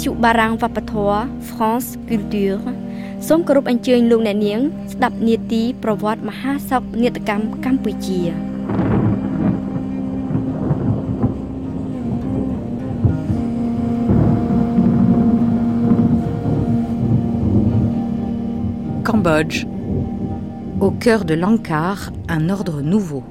[0.02, 1.18] សុបារាំងវប្បធម៌
[1.48, 2.60] France Culture
[3.28, 4.60] សូមគោរពអញ្ជើញលោកអ្នកនាង
[4.92, 8.20] ស្ដាប់នាទីប្រវត្តិមហាសោកនាដកម្មកម្ពុជា
[19.06, 19.58] Cambodge.
[20.80, 21.96] Au cœur de l'Ankar,
[22.28, 23.22] un ordre nouveau.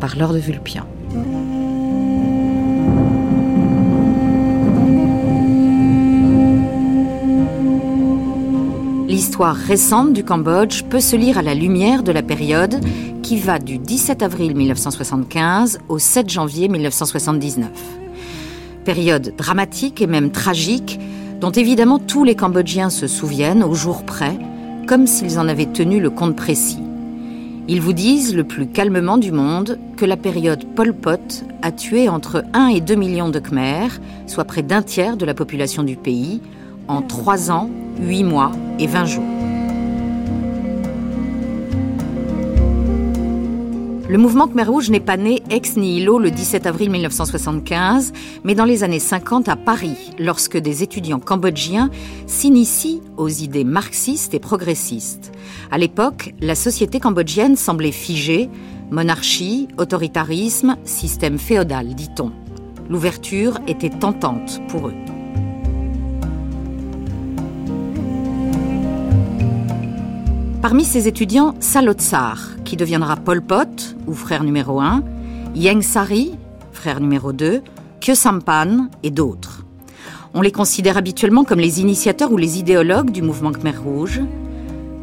[0.00, 0.86] Par l'ordre de Vulpian.
[9.07, 12.81] L'histoire récente du Cambodge peut se lire à la lumière de la période
[13.23, 17.69] qui va du 17 avril 1975 au 7 janvier 1979.
[18.83, 20.99] Période dramatique et même tragique
[21.39, 24.37] dont évidemment tous les Cambodgiens se souviennent au jour près,
[24.87, 26.83] comme s'ils en avaient tenu le compte précis.
[27.69, 32.09] Ils vous disent le plus calmement du monde que la période Pol Pot a tué
[32.09, 35.95] entre 1 et 2 millions de Khmers, soit près d'un tiers de la population du
[35.95, 36.41] pays,
[36.87, 39.23] en 3 ans, 8 mois et 20 jours.
[44.09, 48.13] Le mouvement Khmer Rouge n'est pas né ex nihilo le 17 avril 1975,
[48.45, 51.89] mais dans les années 50 à Paris, lorsque des étudiants cambodgiens
[52.25, 55.33] s'initient aux idées marxistes et progressistes.
[55.71, 58.49] À l'époque, la société cambodgienne semblait figée,
[58.91, 62.31] monarchie, autoritarisme, système féodal, dit-on.
[62.89, 65.16] L'ouverture était tentante pour eux.
[70.67, 75.01] Parmi ces étudiants, Salotsar, qui deviendra Pol Pot, ou frère numéro 1,
[75.55, 76.35] Yang Sari,
[76.73, 77.61] frère numéro 2,
[78.01, 79.63] Kyo Sampan et d'autres.
[80.33, 84.19] On les considère habituellement comme les initiateurs ou les idéologues du mouvement Khmer Rouge.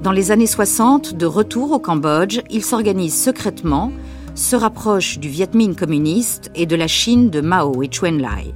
[0.03, 3.91] Dans les années 60, de retour au Cambodge, ils s'organisent secrètement,
[4.35, 8.53] se rapprochent du Viet Minh communiste et de la Chine de Mao et Chuen Lai.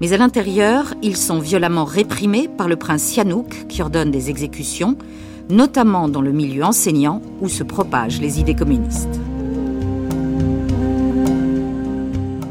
[0.00, 4.96] Mais à l'intérieur, ils sont violemment réprimés par le prince Sihanouk qui ordonne des exécutions,
[5.50, 9.20] notamment dans le milieu enseignant où se propagent les idées communistes.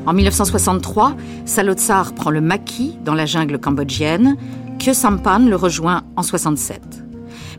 [0.05, 4.37] En 1963, Salotsar prend le maquis dans la jungle cambodgienne,
[4.79, 6.81] Kyo Sampan le rejoint en 67.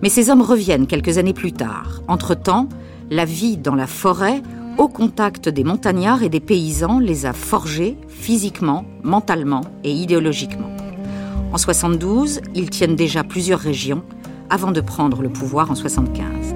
[0.02, 2.02] Mais ces hommes reviennent quelques années plus tard.
[2.08, 2.68] Entre-temps,
[3.10, 4.42] la vie dans la forêt,
[4.78, 10.70] au contact des montagnards et des paysans, les a forgés physiquement, mentalement et idéologiquement.
[11.52, 14.04] En 72, ils tiennent déjà plusieurs régions,
[14.50, 16.54] avant de prendre le pouvoir en 75.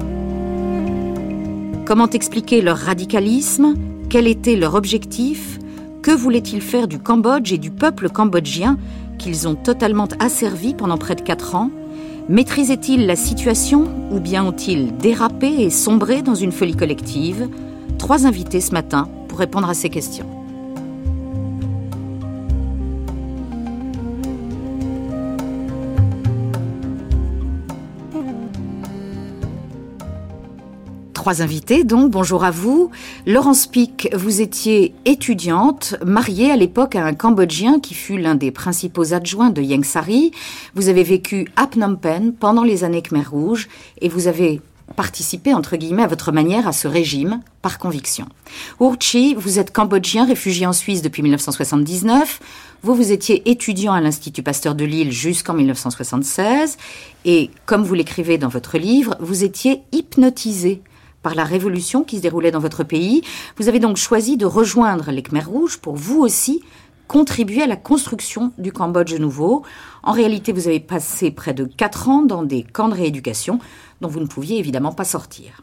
[1.85, 3.75] Comment expliquer leur radicalisme?
[4.09, 5.59] Quel était leur objectif?
[6.01, 8.77] Que voulaient-ils faire du Cambodge et du peuple cambodgien
[9.17, 11.71] qu'ils ont totalement asservi pendant près de quatre ans?
[12.29, 17.49] Maîtrisaient-ils la situation ou bien ont-ils dérapé et sombré dans une folie collective?
[17.97, 20.32] Trois invités ce matin pour répondre à ces questions.
[31.23, 32.91] Trois invités, donc bonjour à vous.
[33.25, 38.51] Laurence Pic, vous étiez étudiante, mariée à l'époque à un Cambodgien qui fut l'un des
[38.51, 40.31] principaux adjoints de Yang Sari.
[40.75, 43.69] Vous avez vécu à Phnom Penh pendant les années Khmer Rouge
[44.01, 44.59] et vous avez
[44.97, 48.25] participé, entre guillemets, à votre manière à ce régime par conviction.
[48.81, 52.41] Urchi, vous êtes cambodgien, réfugié en Suisse depuis 1979.
[52.81, 56.77] Vous, vous étiez étudiant à l'Institut Pasteur de Lille jusqu'en 1976.
[57.23, 60.81] Et comme vous l'écrivez dans votre livre, vous étiez hypnotisé
[61.23, 63.23] par la révolution qui se déroulait dans votre pays.
[63.57, 66.61] Vous avez donc choisi de rejoindre les Khmer Rouges pour vous aussi
[67.07, 69.63] contribuer à la construction du Cambodge nouveau.
[70.03, 73.59] En réalité, vous avez passé près de quatre ans dans des camps de rééducation
[74.01, 75.61] dont vous ne pouviez évidemment pas sortir.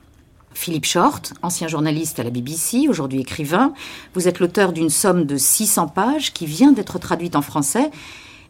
[0.52, 3.72] Philippe Short, ancien journaliste à la BBC, aujourd'hui écrivain,
[4.14, 7.90] vous êtes l'auteur d'une somme de 600 pages qui vient d'être traduite en français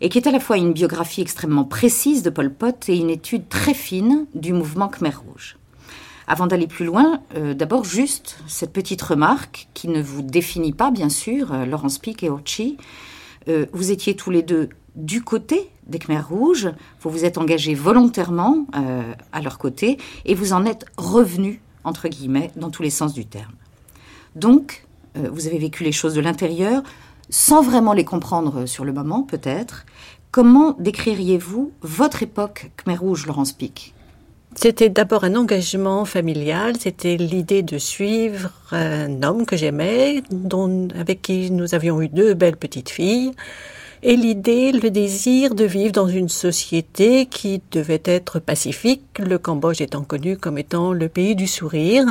[0.01, 3.11] et qui est à la fois une biographie extrêmement précise de Pol Pot et une
[3.11, 5.60] étude très fine du mouvement Khmer Rouge.
[6.31, 10.93] Avant d'aller plus loin, euh, d'abord juste cette petite remarque qui ne vous définit pas,
[10.93, 12.77] bien sûr, euh, Laurence Pic et Ochi.
[13.49, 17.75] Euh, vous étiez tous les deux du côté des Khmer Rouges, vous vous êtes engagés
[17.75, 18.65] volontairement
[19.33, 23.27] à leur côté et vous en êtes revenus, entre guillemets, dans tous les sens du
[23.27, 23.53] terme.
[24.37, 24.87] Donc,
[25.17, 26.83] vous avez vécu les choses de l'intérieur,
[27.29, 29.85] sans vraiment les comprendre sur le moment, peut-être.
[30.31, 33.95] Comment décririez-vous votre époque Khmer Rouge, Laurence Pic?
[34.55, 40.23] C'était d'abord un engagement familial, c'était l'idée de suivre un homme que j'aimais,
[40.99, 43.33] avec qui nous avions eu deux belles petites filles,
[44.03, 49.83] et l'idée, le désir de vivre dans une société qui devait être pacifique, le Cambodge
[49.83, 52.07] étant connu comme étant le pays du sourire.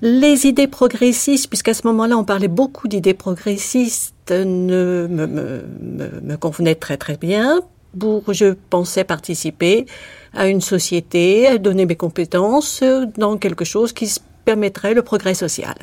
[0.00, 6.36] Les idées progressistes, puisqu'à ce moment-là on parlait beaucoup d'idées progressistes, ne me, me, me,
[6.36, 7.60] convenait très très bien.
[7.98, 9.86] Pour, je pensais participer
[10.34, 12.82] à une société, à donner mes compétences
[13.16, 14.12] dans quelque chose qui
[14.44, 15.74] permettrait le progrès social.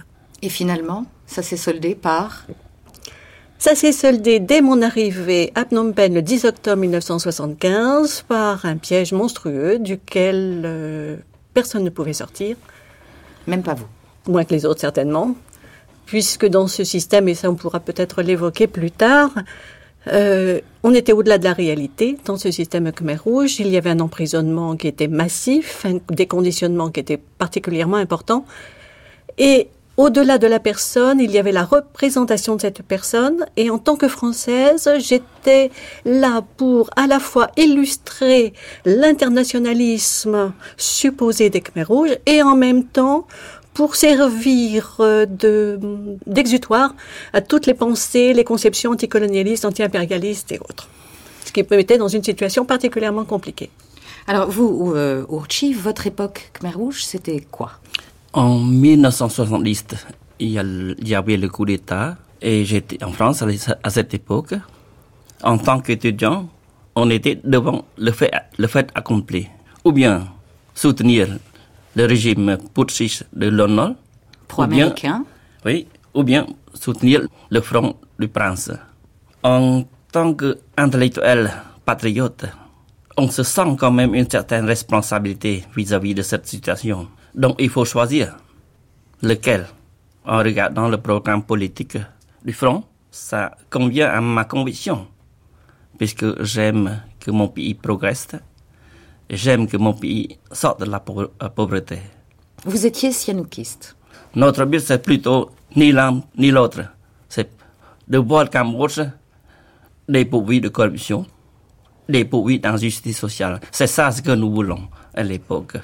[0.42, 2.46] Et finalement, ça s'est soldé par?
[3.58, 8.78] Ça s'est soldé dès mon arrivée à Phnom Penh le 10 octobre 1975 par un
[8.78, 11.18] piège monstrueux duquel euh,
[11.54, 12.58] personne ne pouvait sortir.
[13.48, 13.88] Même pas vous?
[14.28, 15.36] Moins que les autres certainement.
[16.06, 19.32] Puisque dans ce système, et ça on pourra peut-être l'évoquer plus tard,
[20.08, 22.18] euh, on était au-delà de la réalité.
[22.26, 26.90] Dans ce système Khmer Rouge, il y avait un emprisonnement qui était massif, un déconditionnement
[26.90, 28.46] qui était particulièrement important.
[29.38, 33.46] Et au-delà de la personne, il y avait la représentation de cette personne.
[33.56, 35.72] Et en tant que Française, j'étais
[36.04, 38.54] là pour à la fois illustrer
[38.84, 43.26] l'internationalisme supposé des Khmer Rouges et en même temps
[43.76, 45.80] pour servir euh, de
[46.26, 46.96] d'exutoire
[47.34, 50.88] à toutes les pensées, les conceptions anticolonialistes, anti-impérialistes et autres.
[51.46, 53.70] Ce qui me mettait dans une situation particulièrement compliquée.
[54.28, 57.74] Alors vous, euh, Urchi, votre époque Khmer Rouge, c'était quoi?
[58.34, 59.86] En 1970,
[60.40, 63.44] il y, avait le coup d'État et j'étais en France
[63.84, 64.54] à cette époque.
[65.44, 66.50] En tant qu'étudiant,
[66.96, 69.48] on était devant le fait, le fait accompli.
[69.84, 70.28] Ou bien
[70.74, 71.28] soutenir
[71.96, 73.96] le régime putschiste de Londres.
[74.48, 75.26] Pro-américain.
[75.66, 78.72] Oui, ou bien soutenir le front du prince.
[79.44, 81.52] En tant qu'intellectuel
[81.86, 82.46] patriote,
[83.18, 87.08] on se sent quand même une certaine responsabilité vis-à-vis de cette situation.
[87.34, 88.36] Donc il faut choisir
[89.22, 89.66] lequel.
[90.26, 91.98] En regardant le programme politique
[92.44, 95.08] du front, ça convient à ma conviction,
[95.98, 98.30] puisque j'aime que mon pays progresse
[99.30, 102.00] J'aime que mon pays sorte de la pauvreté.
[102.64, 103.96] Vous étiez sianoukiste.
[104.36, 106.82] Notre but, c'est plutôt ni l'un ni l'autre.
[107.30, 107.50] C'est
[108.08, 109.02] de voir le Cambodge
[110.08, 111.26] dépourvu de corruption,
[112.08, 113.60] dépourvu d'injustice sociale.
[113.72, 115.78] C'est ça ce que nous voulons à l'époque.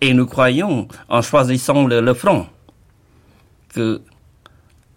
[0.00, 2.46] Et nous croyons, en choisissant le, front,
[3.72, 4.00] que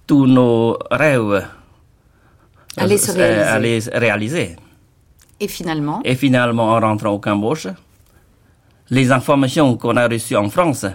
[0.08, 1.48] tous nos rêves
[2.78, 4.56] allaient se euh, réaliser.
[5.40, 6.02] Et finalement?
[6.04, 7.68] Et finalement, en rentrant au Cambodge,
[8.90, 10.86] les informations qu'on a reçues en France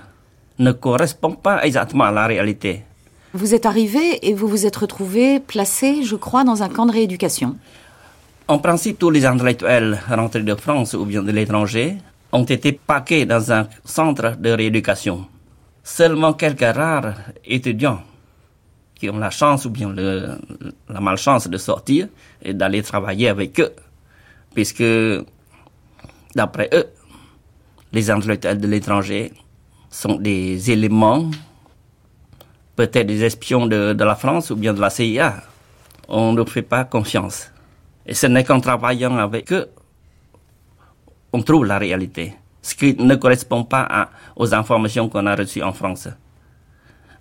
[0.58, 2.84] ne correspondent pas exactement à la réalité.
[3.32, 6.92] Vous êtes arrivé et vous vous êtes retrouvé placé, je crois, dans un camp de
[6.92, 7.56] rééducation.
[8.48, 11.96] En principe, tous les intellectuels rentrés de France ou bien de l'étranger
[12.32, 15.26] ont été paqués dans un centre de rééducation.
[15.84, 17.14] Seulement quelques rares
[17.44, 18.02] étudiants
[18.94, 22.08] qui ont la chance ou bien la malchance de sortir
[22.42, 23.72] et d'aller travailler avec eux
[24.54, 24.84] puisque,
[26.34, 26.86] d'après eux,
[27.92, 29.32] les intellectuels de l'étranger
[29.90, 31.30] sont des éléments,
[32.76, 35.42] peut-être des espions de, la France ou bien de la CIA.
[36.08, 37.50] On ne fait pas confiance.
[38.06, 39.68] Et ce n'est qu'en travaillant avec eux,
[41.32, 42.34] on trouve la réalité.
[42.62, 46.08] Ce qui ne correspond pas aux informations qu'on a reçues en France.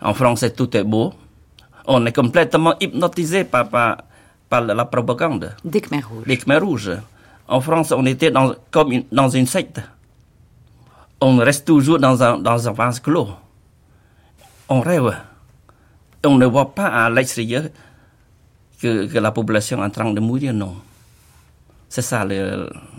[0.01, 1.13] En France, tout est beau.
[1.87, 5.55] On est complètement hypnotisé par, par, la propagande.
[5.63, 6.25] Des Khmer Rouges.
[6.25, 6.91] Des Khmer Rouges.
[7.50, 9.82] En France, on était dans, comme dans une secte.
[11.20, 13.27] On reste toujours dans un, dans un vase clos.
[14.70, 15.18] On rêve.
[16.24, 17.63] On ne voit pas à l'extérieur
[18.79, 20.75] que, la population est en train de mourir, non.
[21.89, 22.24] C'est ça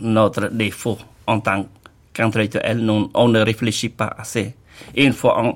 [0.00, 1.66] notre défaut en tant
[2.12, 2.90] qu'intellectuel.
[3.14, 4.56] On ne réfléchit pas assez.
[4.96, 5.54] Et une fois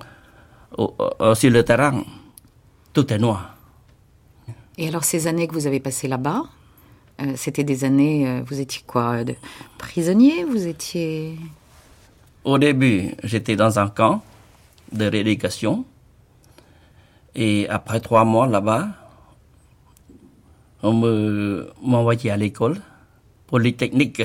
[1.34, 2.04] sur le terrain,
[2.92, 3.56] tout est noir.
[4.78, 6.42] Et alors ces années que vous avez passées là-bas,
[7.20, 9.18] euh, c'était des années, euh, vous étiez quoi
[9.78, 11.38] Prisonnier Vous étiez...
[12.44, 14.22] Au début, j'étais dans un camp
[14.92, 15.84] de rééducation.
[17.34, 18.88] Et après trois mois là-bas,
[20.82, 20.92] on
[21.82, 22.80] m'envoyait à l'école
[23.46, 24.22] polytechnique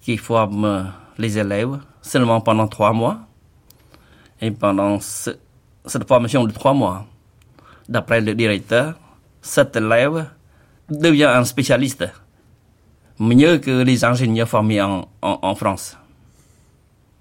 [0.00, 3.20] qui forme les élèves seulement pendant trois mois.
[4.40, 7.06] Et pendant cette formation de trois mois,
[7.88, 8.94] d'après le directeur,
[9.42, 10.26] sept élèves
[10.88, 12.04] devient un spécialiste,
[13.18, 15.96] mieux que les ingénieurs formés en, en, France.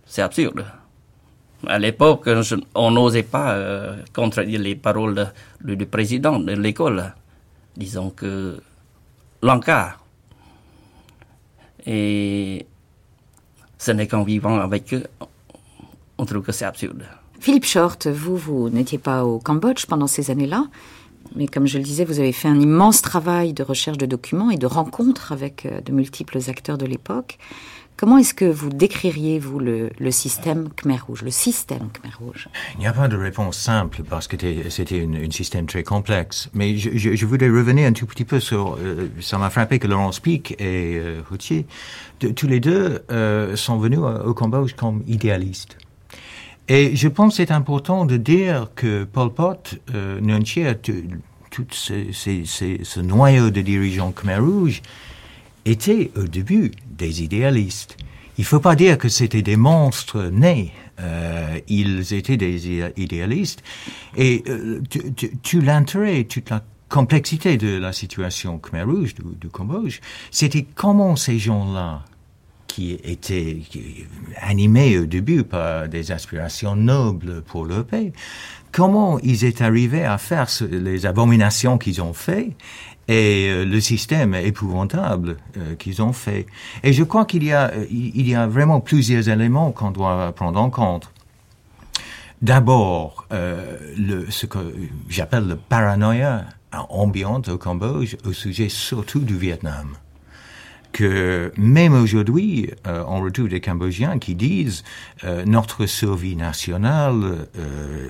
[0.05, 0.65] C'est absurde.
[1.67, 2.29] À l'époque,
[2.75, 7.13] on n'osait pas euh, contredire les paroles du président de l'école.
[7.77, 8.61] Disons que
[9.41, 10.03] l'encart.
[11.85, 12.65] Et
[13.77, 15.05] ce n'est qu'en vivant avec eux,
[16.17, 17.03] on trouve que c'est absurde.
[17.39, 20.65] Philippe Short, vous, vous n'étiez pas au Cambodge pendant ces années-là
[21.35, 24.49] mais comme je le disais, vous avez fait un immense travail de recherche de documents
[24.49, 27.37] et de rencontres avec euh, de multiples acteurs de l'époque.
[27.95, 32.49] Comment est-ce que vous décririez, vous, le, système Khmer Rouge, le système Khmer Rouge?
[32.73, 34.35] Il n'y a pas de réponse simple parce que
[34.69, 36.49] c'était un système très complexe.
[36.53, 38.77] Mais je, voudrais revenir un tout petit peu sur...
[38.81, 41.67] Euh, ça m'a frappé que Laurence Pic et euh, Routier,
[42.35, 45.77] tous les deux euh, sont venus au Cambodge comme idéalistes.
[46.69, 50.19] Et je pense c'est important de dire que Pol Pot, euh,
[51.51, 54.81] tout ce, noyau de dirigeants Khmer Rouge,
[55.65, 57.97] étaient au début des idéalistes.
[58.37, 60.71] Il ne faut pas dire que c'était des monstres nés.
[60.99, 63.61] Euh, ils étaient des idéalistes.
[64.15, 64.81] Et euh,
[65.43, 69.99] tu, l'intérêt, toute la complexité de la situation Khmer Rouge du Cambodge,
[70.31, 72.03] c'était comment ces gens-là
[72.73, 73.59] qui étaient
[74.41, 78.13] animés au début par des aspirations nobles pour le paix,
[78.71, 82.55] comment ils étaient arrivés à faire les abominations qu'ils ont fait
[83.07, 86.47] et euh, le système épouvantable euh, qu'ils ont fait?
[86.81, 91.11] Et je crois qu'il y a, vraiment plusieurs éléments qu'on doit prendre en compte.
[92.41, 94.57] D'abord, euh, ce que
[95.09, 96.45] j'appelle le paranoïa
[96.89, 99.95] ambiante au Cambodge au sujet surtout du Vietnam
[100.93, 104.83] que même aujourd'hui, euh, on retrouve des Cambodgiens qui disent
[105.25, 108.07] euh, notre survie nationale euh,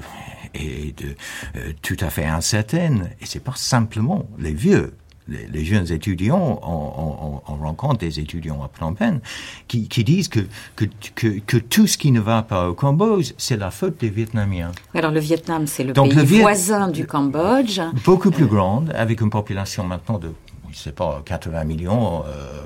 [0.54, 1.16] est de,
[1.56, 3.10] euh, tout à fait incertaine.
[3.22, 4.94] Et c'est pas simplement les vieux.
[5.30, 9.22] Les, jeunes étudiants, on, on, on, rencontre des étudiants à Phnom Penh
[9.70, 10.42] qui, qui disent que,
[10.76, 10.84] que,
[11.16, 14.74] que, que, tout ce qui ne va pas au Cambodge, c'est la faute des Vietnamiens.
[14.94, 17.80] Alors le Vietnam, c'est le pays voisin du Cambodge.
[18.04, 20.34] Beaucoup plus grande, avec une population maintenant de
[20.74, 22.62] je sais pas, 80 millions, euh,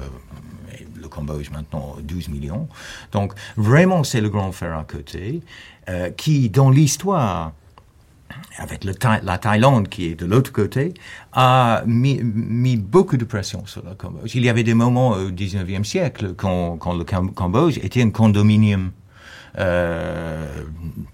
[0.96, 2.68] le Cambodge maintenant 12 millions.
[3.12, 5.42] Donc vraiment, c'est le grand frère à côté,
[5.90, 7.52] euh, qui, dans l'histoire,
[8.58, 10.94] avec la Thaïlande qui est de l'autre côté,
[11.34, 14.36] a mis, beaucoup de pression sur le Cambodge.
[14.36, 18.92] Il y avait des moments au 19e siècle quand, quand le Cambodge était un condominium
[19.60, 20.46] euh,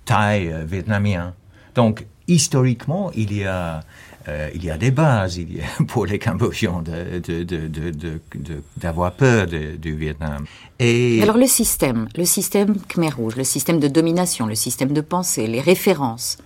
[0.05, 1.33] thaï-vietnamien.
[1.75, 3.81] Donc, historiquement, il y a
[4.27, 6.83] euh, il y a des bases il y a, pour les Cambodgiens
[8.77, 10.45] d'avoir de, peur du Vietnam.
[10.79, 15.01] Et alors le système, le système Khmer Rouge, le système de domination, le système de
[15.01, 16.37] pensée, les références.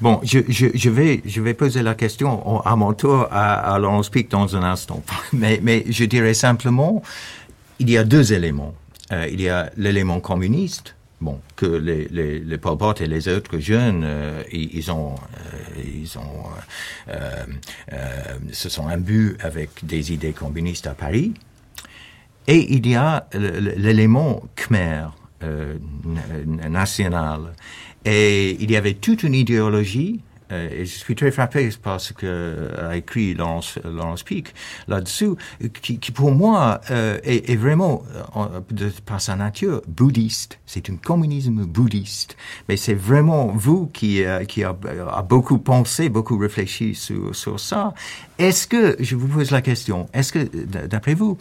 [0.00, 3.78] Bon, je, je, je, vais, je vais poser la question à mon tour à, à
[3.78, 5.02] Laurence Pic dans un instant.
[5.32, 7.02] Mais, mais je dirais simplement,
[7.78, 8.74] il y a deux éléments.
[9.12, 10.94] Euh, il y a l'élément communiste,
[11.56, 16.44] que les, les, les Pol et les autres jeunes, euh, ils, ont, euh, ils ont,
[17.08, 17.44] euh,
[18.52, 21.34] se sont imbus avec des idées communistes à Paris.
[22.46, 25.06] Et il y a l'élément Khmer
[26.68, 27.52] national.
[28.04, 30.20] Et il y avait toute une idéologie
[30.52, 34.24] et je suis très frappé parce que euh, a écrit Laurence, Laurence
[34.88, 35.30] là-dessus,
[35.80, 38.02] qui, pour moi euh, est, vraiment,
[38.70, 40.58] de, par sa nature, bouddhiste.
[40.66, 42.36] C'est un communisme bouddhiste.
[42.68, 44.72] Mais c'est vraiment vous qui, qui a,
[45.22, 47.94] beaucoup pensé, beaucoup réfléchi sur, sur ça.
[48.38, 50.48] Est-ce que, je vous pose la question, est-ce que,
[50.86, 51.38] d'après vous,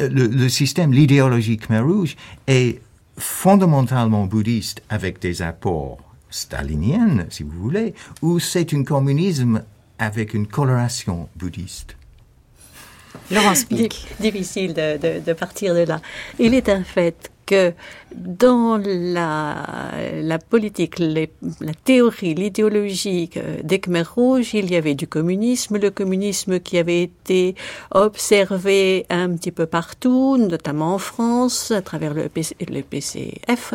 [0.00, 2.80] le, le système, l'idéologie Khmer Rouge est
[3.18, 9.62] fondamentalement bouddhiste avec des apports stalinienne, si vous voulez, ou c'est un communisme
[9.98, 11.96] avec une coloration bouddhiste?
[13.30, 13.66] Laurence
[14.20, 16.00] Difficile de, de, partir de là.
[16.38, 17.72] Il est un fait que
[18.14, 23.30] dans la, politique, la théorie, l'idéologie
[23.62, 27.54] des Khmer rouges, il y avait du communisme, le communisme qui avait été
[27.90, 33.74] observé un petit peu partout, notamment en France, à travers le, le PCF,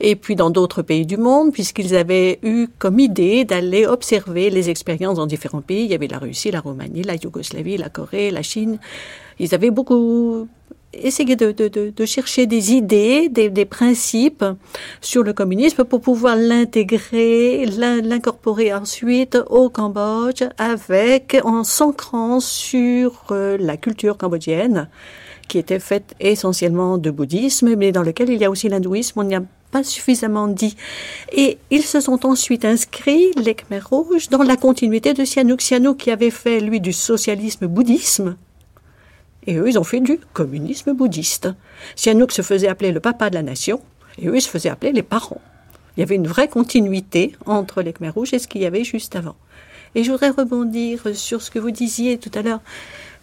[0.00, 4.70] et puis dans d'autres pays du monde, puisqu'ils avaient eu comme idée d'aller observer les
[4.70, 5.84] expériences dans différents pays.
[5.86, 8.78] Il y avait la Russie, la Roumanie, la Yougoslavie, la Corée, la Chine.
[9.40, 10.46] Ils avaient beaucoup
[10.92, 14.44] essayer de, chercher des idées, des, principes
[15.00, 23.56] sur le communisme pour pouvoir l'intégrer, l'incorporer ensuite au Cambodge avec, en s'ancrant sur euh,
[23.58, 24.88] la culture cambodgienne
[25.48, 29.24] qui était faite essentiellement de bouddhisme, mais dans lequel il y a aussi l'hindouisme, on
[29.24, 30.76] n'y a pas suffisamment dit.
[31.32, 35.60] Et ils se sont ensuite inscrits, les Khmer rouges, dans la continuité de Sihanouk.
[35.60, 38.36] Sihanouk qui avait fait, lui, du socialisme bouddhisme,
[39.46, 41.48] et eux, ils ont fait du communisme bouddhiste.
[41.96, 43.80] Sihanouk se faisait appeler le papa de la nation,
[44.18, 45.40] et eux, ils se faisaient appeler les parents.
[45.96, 48.84] Il y avait une vraie continuité entre les Khmer rouges et ce qu'il y avait
[48.84, 49.36] juste avant.
[49.94, 52.60] Et je voudrais rebondir sur ce que vous disiez tout à l'heure.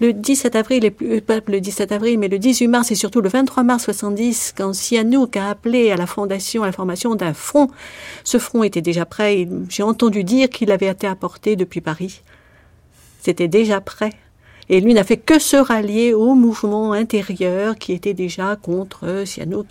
[0.02, 3.30] Le 17 avril, euh, pas le 17 avril, mais le 18 mars et surtout le
[3.30, 7.70] 23 mars 70, quand Sihanouk a appelé à la fondation, à la formation d'un front,
[8.24, 9.48] ce front était déjà prêt.
[9.68, 12.22] J'ai entendu dire qu'il avait été apporté depuis Paris.
[13.22, 14.12] C'était déjà prêt
[14.70, 19.24] Et lui n'a fait que se rallier au mouvement intérieur qui était déjà contre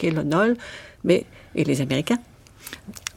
[0.03, 0.57] Lonol,
[1.05, 1.25] mais,
[1.55, 2.19] et les Américains.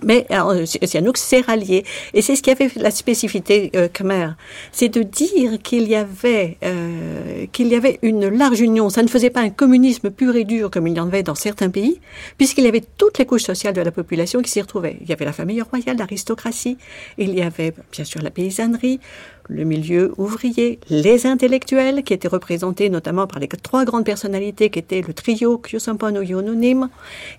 [0.04, 0.26] Mais
[0.66, 1.86] Sihanouk s'est rallié.
[2.14, 4.30] Et c'est ce qui avait la spécificité euh, khmer.
[4.72, 8.90] C'est de dire qu'il y avait euh, qu'il y avait une large union.
[8.90, 11.36] Ça ne faisait pas un communisme pur et dur comme il y en avait dans
[11.36, 12.00] certains pays,
[12.38, 14.98] puisqu'il y avait toutes les couches sociales de la population qui s'y retrouvaient.
[15.02, 16.78] Il y avait la famille royale, l'aristocratie,
[17.20, 19.00] il y avait bien sûr la paysannerie,
[19.48, 24.80] le milieu ouvrier, les intellectuels, qui étaient représentés notamment par les trois grandes personnalités qui
[24.80, 26.90] étaient le trio Kyosampon Yonunim.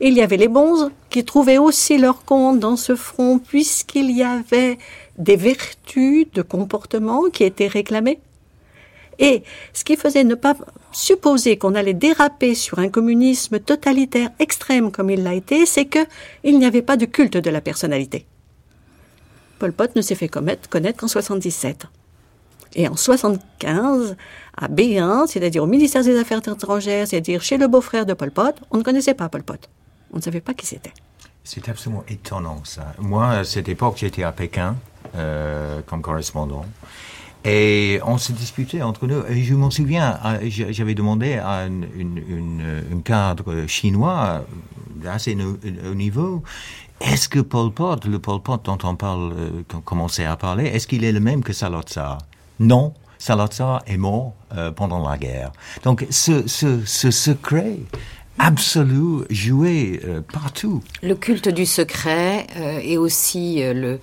[0.00, 4.22] Il y avait les bonzes, qui trouvaient aussi leur compte dans ce front, puisqu'il y
[4.22, 4.78] avait
[5.18, 8.18] des vertus de comportement qui étaient réclamées.
[9.18, 9.42] Et
[9.72, 10.56] ce qui faisait ne pas
[10.90, 16.58] supposer qu'on allait déraper sur un communisme totalitaire extrême comme il l'a été, c'est qu'il
[16.58, 18.26] n'y avait pas de culte de la personnalité.
[19.62, 21.86] Pol Pot ne s'est fait connaître qu'en 77.
[22.74, 24.16] Et en 75,
[24.56, 28.56] à B1, c'est-à-dire au ministère des Affaires étrangères, c'est-à-dire chez le beau-frère de Pol Pot,
[28.72, 29.70] on ne connaissait pas Pol Pot.
[30.12, 30.92] On ne savait pas qui c'était.
[31.44, 32.92] C'est absolument étonnant ça.
[32.98, 34.74] Moi, à cette époque, j'étais à Pékin
[35.14, 36.64] euh, comme correspondant.
[37.44, 39.22] Et on se disputait entre nous.
[39.28, 44.44] Et je m'en souviens, j'avais demandé à une, cadre chinois
[45.08, 46.42] assez haut niveau,
[47.02, 50.86] est-ce que Pol Pot, le Pol Pot dont on parle, euh, commençait à parler, est-ce
[50.86, 52.18] qu'il est le même que Salazar?
[52.60, 55.52] Non, Salazar est mort euh, pendant la guerre.
[55.82, 56.46] Donc ce,
[56.86, 57.78] secret
[58.38, 60.82] absolu joué euh, partout.
[61.02, 62.46] Le culte du secret
[62.82, 63.98] et aussi le,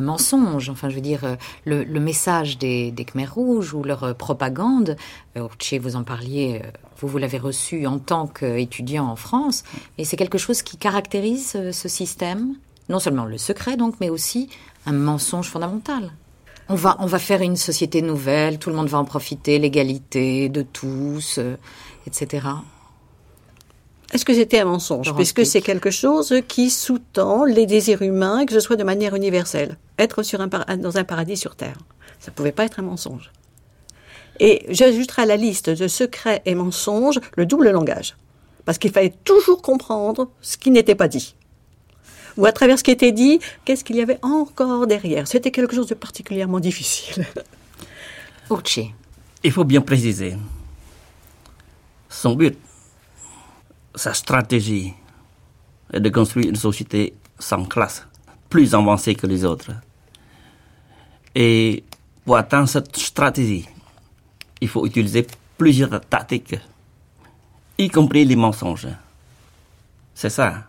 [0.00, 1.36] mensonge, enfin je veux dire
[1.66, 4.96] le, message des, des Khmers rouges ou leur propagande.
[5.60, 6.62] Chez vous en parliez,
[6.98, 9.64] vous, vous l'avez reçu en tant qu'étudiant en France,
[9.98, 12.54] et c'est quelque chose qui caractérise ce système,
[12.88, 14.48] non seulement le secret donc, mais aussi
[14.86, 16.12] un mensonge fondamental.
[16.70, 20.48] On va, on va faire une société nouvelle, tout le monde va en profiter, l'égalité
[20.50, 21.56] de tous, euh,
[22.06, 22.46] etc.
[24.12, 25.14] Est-ce que c'était un mensonge?
[25.14, 29.76] Puisque c'est quelque chose qui sous-tend les désirs humains, que ce soit de manière universelle.
[29.98, 31.76] Être sur un, dans un paradis sur Terre.
[32.18, 33.30] Ça ne pouvait pas être un mensonge.
[34.40, 38.16] Et j'ajouterai à la liste de secrets et mensonges le double langage.
[38.64, 41.34] Parce qu'il fallait toujours comprendre ce qui n'était pas dit
[42.38, 45.26] ou à travers ce qui était dit, qu'est-ce qu'il y avait encore derrière.
[45.26, 47.26] C'était quelque chose de particulièrement difficile.
[48.50, 48.94] Urchi.
[49.42, 50.36] Il faut bien préciser.
[52.08, 52.56] Son but,
[53.94, 54.94] sa stratégie
[55.92, 58.06] est de construire une société sans classe,
[58.48, 59.72] plus avancée que les autres.
[61.34, 61.82] Et
[62.24, 63.66] pour atteindre cette stratégie,
[64.60, 66.56] il faut utiliser plusieurs tactiques,
[67.76, 68.88] y compris les mensonges.
[70.14, 70.64] C'est ça.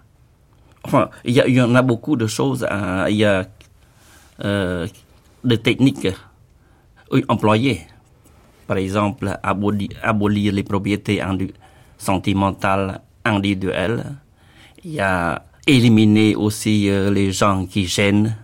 [0.84, 2.66] Enfin, il y, en a beaucoup de choses.
[3.10, 3.46] il y a
[4.44, 4.88] euh,
[5.44, 6.08] des techniques
[7.28, 7.82] employées.
[8.68, 11.22] Par exemple, abolir, les propriétés
[11.98, 14.06] sentimentales individuelles.
[14.84, 18.36] Il y a éliminer aussi euh, les gens qui gênent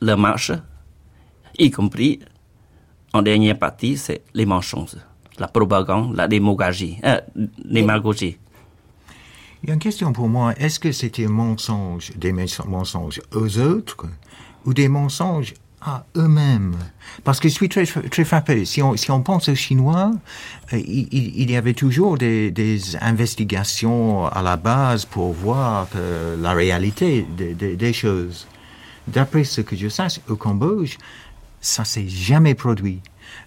[0.00, 0.52] le marche,
[1.58, 2.20] y compris,
[3.12, 4.96] en dernière partie, c'est les mensonges,
[5.38, 6.98] la propagande, la démagogie.
[7.04, 7.20] Euh,
[7.64, 8.38] démagogie.
[9.62, 10.54] Il y a une question pour moi.
[10.56, 14.06] Est-ce que c'était mensonge, des mensonges aux autres
[14.64, 16.76] ou des mensonges à eux-mêmes?
[17.24, 18.64] Parce que je suis très, très frappé.
[18.64, 20.12] Si on, pense aux Chinois,
[20.72, 27.26] euh, il, y avait toujours des, investigations à la base pour voir euh, la réalité
[27.36, 28.46] des, des, choses.
[29.08, 30.98] D'après ce que je sais, au Cambodge,
[31.60, 33.00] ça s'est jamais produit.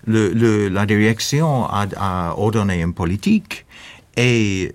[0.05, 3.65] Le, le, la direction a, a ordonné une politique
[4.17, 4.73] et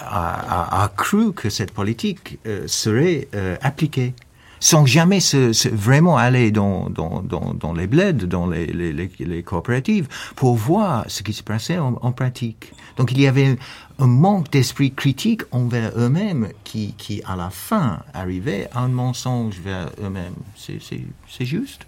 [0.00, 4.14] a, a, cru que cette politique euh, serait euh, appliquée
[4.60, 9.42] sans jamais se, vraiment aller dans, dans, dans, dans, les bleds, dans les, les, les,
[9.44, 12.72] coopératives, pour voir ce qui se passait en, en pratique.
[12.96, 13.56] Donc il y avait
[14.00, 19.60] un manque d'esprit critique envers eux-mêmes qui, qui, à la fin, arrivait à un mensonge
[19.60, 20.34] vers eux-mêmes.
[20.56, 21.86] C'est juste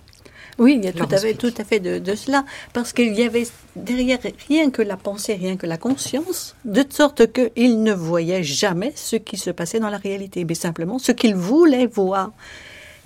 [0.61, 2.45] oui, il y a tout à, fait, tout à fait de, cela,
[2.75, 3.47] parce qu'il y avait
[3.77, 8.93] derrière rien que la pensée, rien que la conscience, de sorte qu'il ne voyait jamais
[8.95, 12.33] ce qui se passait dans la réalité, mais simplement ce qu'il voulait voir.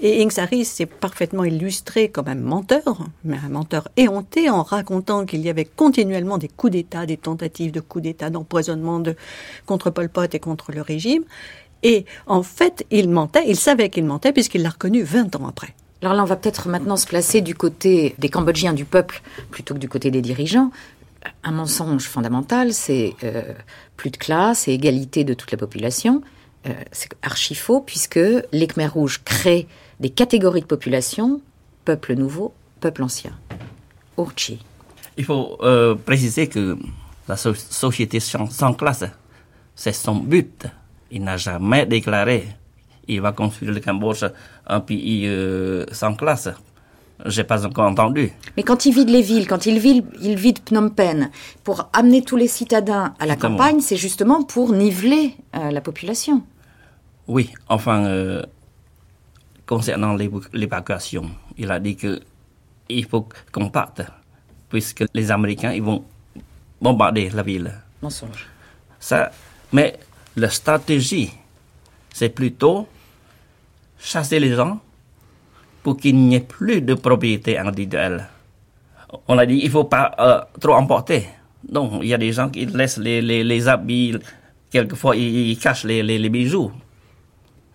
[0.03, 5.41] Et Ingsari s'est parfaitement illustré comme un menteur, mais un menteur éhonté en racontant qu'il
[5.43, 9.15] y avait continuellement des coups d'État, des tentatives de coups d'État, d'empoisonnement de,
[9.65, 11.23] contre Pol Pot et contre le régime.
[11.85, 15.75] Et en fait, il mentait, il savait qu'il mentait puisqu'il l'a reconnu 20 ans après.
[16.05, 19.73] Alors là, on va peut-être maintenant se placer du côté des Cambodgiens, du peuple, plutôt
[19.73, 20.71] que du côté des dirigeants.
[21.45, 23.55] Un mensonge fondamental, c'est euh,
[23.97, 26.21] plus de classe et égalité de toute la population.
[26.67, 28.21] Euh, c'est archi faux, puisque
[28.53, 29.67] les Khmers rouges créent
[29.99, 31.41] des catégories de population,
[31.87, 33.33] peuple nouveau, peuple ancien.
[34.19, 34.63] Urchi.
[35.17, 36.77] Il faut euh, préciser que
[37.29, 39.05] la so société sans classe,
[39.75, 40.67] c'est son but.
[41.11, 42.47] Il n'a jamais déclaré
[43.09, 44.25] il va construire le Cambodge
[44.67, 46.49] un pays euh, sans classe.
[47.27, 48.33] J'ai pas encore entendu.
[48.57, 51.31] Mais quand il vide les villes, quand il vide, il vide Phnom Penh,
[51.63, 53.57] pour amener tous les citadins à la Exactement.
[53.57, 56.43] campagne, c'est justement pour niveler euh, la population.
[57.29, 58.43] Oui, enfin, euh,
[59.65, 60.17] concernant
[60.53, 62.21] l'évacuation, il a dit que
[62.89, 64.03] il faut qu'on parte,
[64.69, 66.05] puisque les Américains ils vont
[66.83, 67.73] bombarder la ville.
[68.03, 68.47] Mensonge.
[68.99, 69.31] Ça,
[69.73, 69.99] mais
[70.37, 71.31] la stratégie,
[72.13, 72.87] c'est plutôt
[73.99, 74.81] chasser les gens
[75.83, 78.29] pour qu'il n'y ait plus de propriété individuelle.
[79.29, 81.29] On a dit il faut pas euh, trop emporter.
[81.67, 84.19] Donc, il y a des gens qui laissent les, les, les habits,
[84.71, 86.73] quelquefois ils, ils cachent les, les, les bijoux.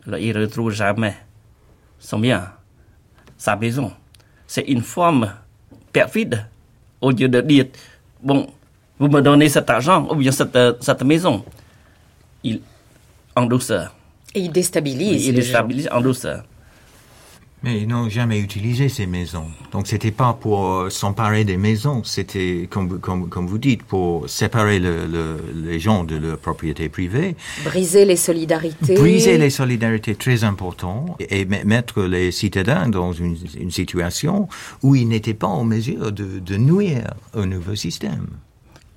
[0.06, 1.16] Là, ils ne retrouvent jamais
[2.00, 2.52] son bien,
[3.38, 3.92] sa maison.
[4.48, 5.32] C'est une forme
[5.92, 6.46] perfide.
[7.02, 7.66] Au lieu de dire,
[8.22, 8.48] bon,
[9.00, 11.44] vous me donnez cet argent ou bien cette, euh, cette maison,
[12.44, 12.62] il,
[13.36, 13.96] en douceur.
[14.36, 15.26] Et il déstabilise.
[15.28, 16.44] Il déstabilise en douceur.
[17.62, 19.48] Mais ils n'ont jamais utilisé ces maisons.
[19.74, 24.30] Donc c'était pas pour euh, s'emparer des maisons, c'était, comme, comme, comme vous dites, pour
[24.30, 28.94] séparer le, le- les gens de leur propriété privée, Briser les solidarités.
[28.96, 34.48] briser les solidarités très importantes et me- mettre les citadins dans une, une situation
[34.82, 38.28] où ils n'étaient pas en mesure de, de nuire au nouveau système.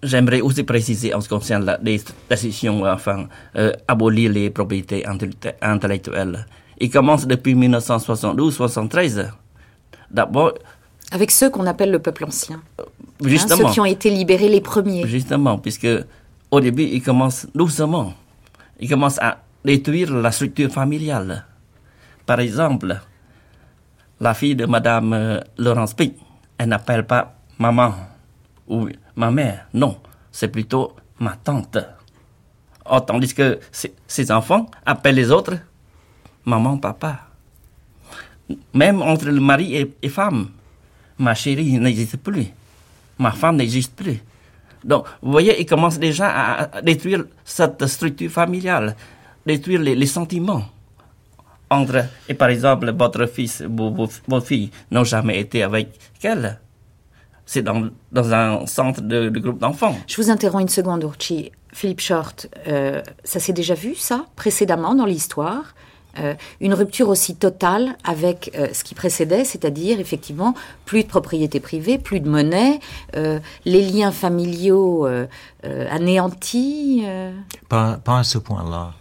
[0.03, 5.05] J'aimerais aussi préciser en ce qui concerne la dé- décision, enfin, euh, abolir les propriétés
[5.07, 6.45] intellect- intellectuelles.
[6.79, 9.31] Il commence depuis 1972-73.
[10.11, 10.55] D'abord,
[11.13, 12.61] Avec ceux qu'on appelle le peuple ancien.
[12.79, 12.85] Hein,
[13.25, 15.07] justement, ceux qui ont été libérés les premiers.
[15.07, 15.87] justement, puisque
[16.51, 18.15] au début, il commence doucement.
[18.81, 21.45] Il commence à détruire la structure familiale.
[22.27, 22.99] Par exemple,
[24.21, 26.17] la fille de Madame euh, Laurence Pic,
[26.59, 27.95] elle n'appelle pas maman
[28.67, 29.67] ou ma mère.
[29.75, 29.99] Non,
[30.31, 31.79] c'est plutôt ma tante.
[32.91, 35.59] Oh, tandis que ses, ses enfants appellent les autres
[36.45, 37.29] maman, papa.
[38.75, 40.51] Même entre le mari et, femme,
[41.19, 42.49] ma chérie n'existe plus.
[43.19, 44.21] Ma femme n'existe plus.
[44.85, 48.97] Donc, vous voyez, il commence déjà à, détruire cette structure familiale,
[49.47, 50.65] détruire les, sentiments
[51.71, 55.89] entre, et par exemple, votre fils, vos, vos filles n'ont jamais été avec
[56.23, 56.59] elle.
[57.53, 59.95] C'est dans, dans un centre de, de groupe d'enfants.
[60.07, 61.53] Je vous interromps une seconde, Urchi.
[61.75, 65.67] Philippe Short, euh, ça s'est déjà vu, ça, précédemment dans l'histoire
[66.19, 70.53] Euh, Une rupture aussi totale avec euh, ce qui précédait, c'est-à-dire effectivement
[70.85, 72.81] plus de propriété privée, plus de monnaie,
[73.17, 75.27] euh, les liens familiaux euh,
[75.65, 77.03] euh, anéantis.
[77.07, 77.33] euh.
[77.71, 78.93] Pas, pas à ce point-là.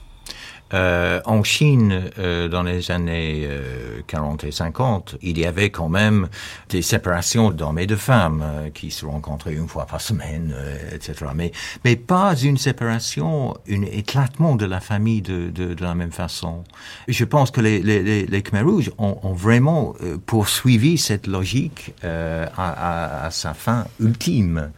[0.74, 5.90] Euh, en Chine, euh, dans les années euh, 40 et 50, il y avait quand
[5.90, 6.28] même
[6.70, 10.96] des séparations d'hommes et de femmes euh, qui se rencontraient une fois par semaine, euh,
[10.96, 11.32] etc.
[11.36, 11.52] Mais,
[11.84, 16.64] mais pas une séparation, un éclatement de la famille de, de, de la même façon.
[17.08, 21.94] Je pense que les, les, les, Khmer Rouges ont, ont vraiment euh, poursuivi cette logique
[22.04, 24.72] à, à, à sa fin ultime.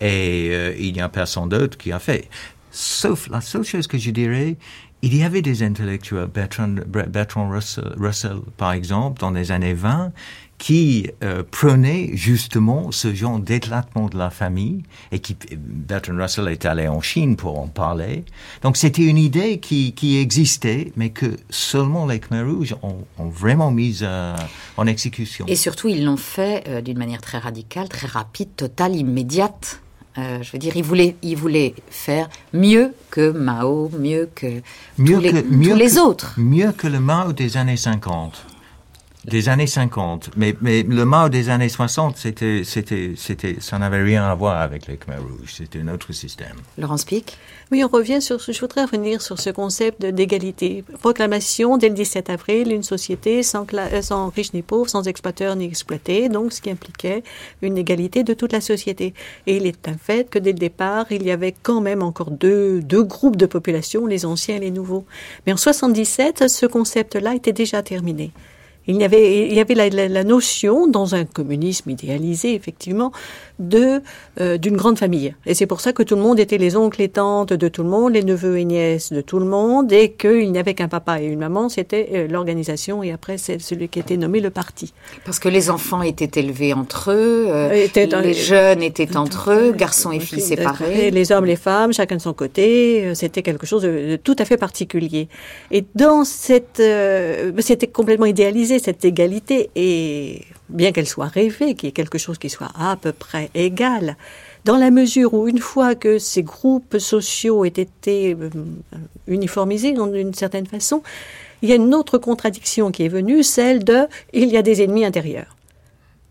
[0.00, 2.28] Et il n'y a personne d'autre qui a fait.
[2.76, 4.56] Sauf la seule chose que je dirais,
[5.04, 10.12] il y avait des intellectuels, Bertrand, Russell, par exemple, dans les années 20,
[10.56, 16.64] qui euh, prenaient justement ce genre d'éclatement de la famille, et qui, Bertrand Russell est
[16.64, 18.24] allé en Chine pour en parler.
[18.62, 23.70] Donc c'était une idée qui, existait, mais que seulement les Khmer Rouges ont, ont vraiment
[23.70, 24.34] mise euh,
[24.78, 25.44] en exécution.
[25.48, 29.82] Et surtout, ils l'ont fait euh, d'une manière très radicale, très rapide, totale, immédiate.
[30.16, 34.60] Euh, je veux dire, ils voulaient, ils voulaient faire mieux que Mao, mieux que
[34.96, 36.34] mieux tous les, que, mieux tous les que- autres.
[36.38, 38.46] Mieux que le Mao des années 50.
[39.26, 40.30] Des années 50.
[40.36, 44.60] Mais, mais le Mao des années 60, c'était, c'était, c'était, ça n'avait rien à voir
[44.60, 45.54] avec les Khmer Rouges.
[45.56, 46.56] C'était un autre système.
[46.76, 47.38] Laurence Pic
[47.72, 50.84] Oui, on revient sur ce, je voudrais revenir sur ce concept de- d'égalité.
[51.00, 55.04] Proclamation dès le 17 avril, une société sans, cla- euh, sans riches ni pauvres, sans
[55.08, 57.22] exploiteurs ni exploités, donc ce qui impliquait
[57.62, 59.14] une égalité de toute la société.
[59.46, 62.30] Et il est un fait que dès le départ, il y avait quand même encore
[62.30, 65.06] deux, deux groupes de population, les anciens et les nouveaux.
[65.46, 68.30] Mais en 77, ce concept-là était déjà terminé.
[68.86, 73.12] Il y avait, il y avait la, la- la notion, dans un communisme idéalisé, effectivement,
[73.58, 74.00] de
[74.40, 75.34] euh, d'une grande famille.
[75.46, 77.82] Et c'est pour ça que tout le monde était les oncles et tantes de tout
[77.82, 80.88] le monde, les neveux et nièces de tout le monde, et qu'il n'y avait qu'un
[80.88, 84.50] papa et une maman, c'était euh, l'organisation, et après, c'est celui qui était nommé le
[84.50, 84.92] parti.
[85.24, 87.86] Parce que les enfants étaient élevés entre eux, euh,
[88.22, 91.10] les jeunes étaient entre eux, garçons et filles séparés.
[91.10, 94.36] les hommes, les femmes, chacun de son côté, euh, c'était quelque chose de, de tout
[94.38, 95.28] à fait particulier.
[95.70, 101.88] Et dans cette, euh, c'était complètement idéalisé cette égalité, et bien qu'elle soit rêvée, qu'il
[101.88, 104.16] y ait quelque chose qui soit à peu près pas égale
[104.64, 108.48] dans la mesure où une fois que ces groupes sociaux aient été euh,
[109.26, 111.02] uniformisés d'une certaine façon,
[111.62, 114.82] il y a une autre contradiction qui est venue, celle de il y a des
[114.82, 115.53] ennemis intérieurs.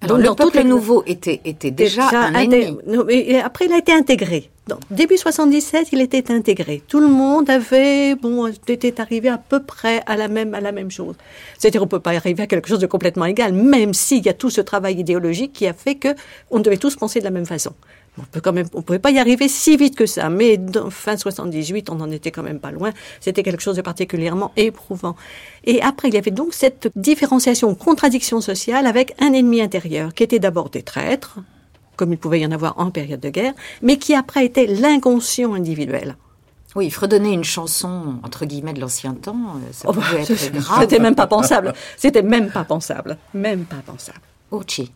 [0.07, 2.77] Donc, le peuple nouveau était, était déjà, un ennemi.
[3.43, 4.49] Après, il a été intégré.
[4.67, 6.81] Donc, début 77, il était intégré.
[6.87, 10.71] Tout le monde avait, bon, était arrivé à peu près à la même, à la
[10.71, 11.15] même chose.
[11.57, 14.33] C'est-à-dire, on peut pas arriver à quelque chose de complètement égal, même s'il y a
[14.33, 16.09] tout ce travail idéologique qui a fait que
[16.49, 17.73] on devait tous penser de la même façon.
[18.19, 20.91] On peut quand même, on pouvait pas y arriver si vite que ça, mais dans,
[20.91, 22.91] fin 78, on en était quand même pas loin.
[23.19, 25.15] C'était quelque chose de particulièrement éprouvant.
[25.63, 30.23] Et après, il y avait donc cette différenciation, contradiction sociale avec un ennemi intérieur, qui
[30.23, 31.39] était d'abord des traîtres,
[31.95, 35.53] comme il pouvait y en avoir en période de guerre, mais qui après était l'inconscient
[35.53, 36.15] individuel.
[36.75, 40.81] Oui, fredonner une chanson entre guillemets de l'ancien temps, euh, ça oh, pouvait être grave.
[40.81, 41.73] C'était même pas pensable.
[41.97, 43.17] C'était même pas pensable.
[43.33, 44.21] Même pas pensable.
[44.51, 44.91] Ochi.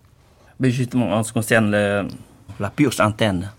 [0.59, 2.07] Mais justement, en ce qui concerne le,
[2.59, 3.51] la purge interne.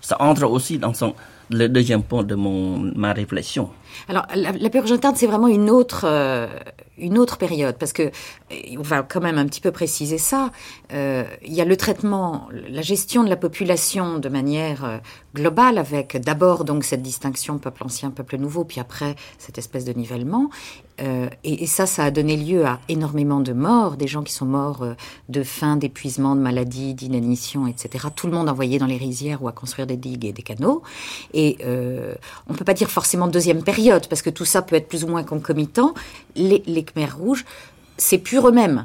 [0.00, 1.14] Ça entre aussi dans son,
[1.50, 3.70] le deuxième point de mon, ma réflexion.
[4.08, 6.46] Alors, la, purge interne, c'est vraiment une autre, euh,
[6.98, 8.10] une autre période, parce que
[8.78, 10.50] on va quand même un petit peu préciser ça.
[10.92, 14.98] Euh, il y a le traitement, la gestion de la population de manière euh,
[15.34, 19.92] globale, avec d'abord donc cette distinction peuple ancien, peuple nouveau, puis après cette espèce de
[19.92, 20.50] nivellement.
[21.02, 24.44] Euh, et, ça, ça a donné lieu à énormément de morts, des gens qui sont
[24.44, 24.94] morts euh,
[25.28, 28.08] de faim, d'épuisement, de maladie, d'inanition, etc.
[28.14, 30.82] Tout le monde envoyé dans les rizières ou à construire des digues et des canaux.
[31.32, 32.14] Et euh,
[32.48, 35.08] on peut pas dire forcément deuxième période, parce que tout ça peut être plus ou
[35.08, 35.94] moins concomitant.
[36.36, 37.44] Les, Khmers rouges
[37.96, 38.84] s'épurent eux-mêmes,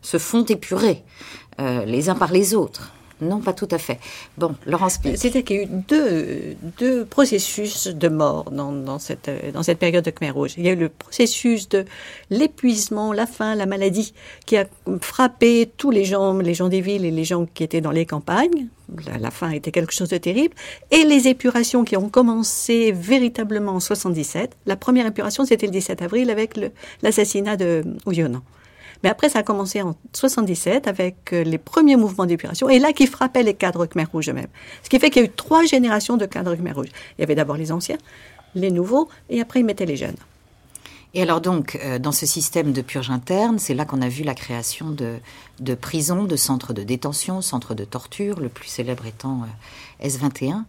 [0.00, 1.02] se font épurer
[1.60, 2.92] euh, les uns par les autres.
[3.22, 4.00] Non, pas tout à fait.
[4.36, 9.30] Bon, Laurence C'était qu'il y a eu deux, deux processus de mort dans, dans, cette,
[9.54, 10.54] dans cette période de Khmer Rouge.
[10.56, 11.84] Il y a eu le processus de
[12.30, 14.12] l'épuisement, la faim, la maladie,
[14.44, 14.66] qui a
[15.00, 18.06] frappé tous les gens, les gens des villes et les gens qui étaient dans les
[18.06, 18.68] campagnes.
[19.06, 20.54] La, la faim était quelque chose de terrible.
[20.90, 24.56] Et les épurations qui ont commencé véritablement en 77.
[24.66, 26.58] La première épuration, c'était le 17 avril avec
[27.02, 28.42] l'assassinat de Ouyonan.
[29.02, 32.92] Mais après, ça a commencé en 77 avec euh, les premiers mouvements d'épuration, et là
[32.92, 34.48] qui frappaient les cadres Khmer Rouge eux-mêmes.
[34.82, 36.88] Ce qui fait qu'il y a eu trois générations de cadres Khmer Rouge.
[37.18, 37.98] Il y avait d'abord les anciens,
[38.54, 40.16] les nouveaux, et après ils mettaient les jeunes.
[41.14, 44.22] Et alors donc, euh, dans ce système de purge interne, c'est là qu'on a vu
[44.22, 49.42] la création de, prisons, de centres de détention, centres de torture, le plus célèbre étant
[50.02, 50.64] euh, S21.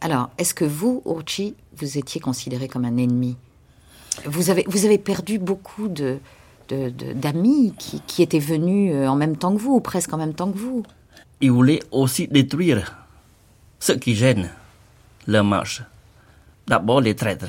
[0.00, 3.36] alors, est-ce que vous, Urchi, vous étiez considéré comme un ennemi?
[4.24, 6.18] Vous avez, vous avez perdu beaucoup de,
[6.72, 10.34] d'amis qui, qui, étaient venus euh, en même temps que vous, ou presque en même
[10.34, 10.82] temps que vous.
[11.40, 12.96] Ils voulaient aussi détruire
[13.78, 14.50] ce qui gêne
[15.26, 15.82] leur marche.
[16.66, 17.48] D'abord les traîtres,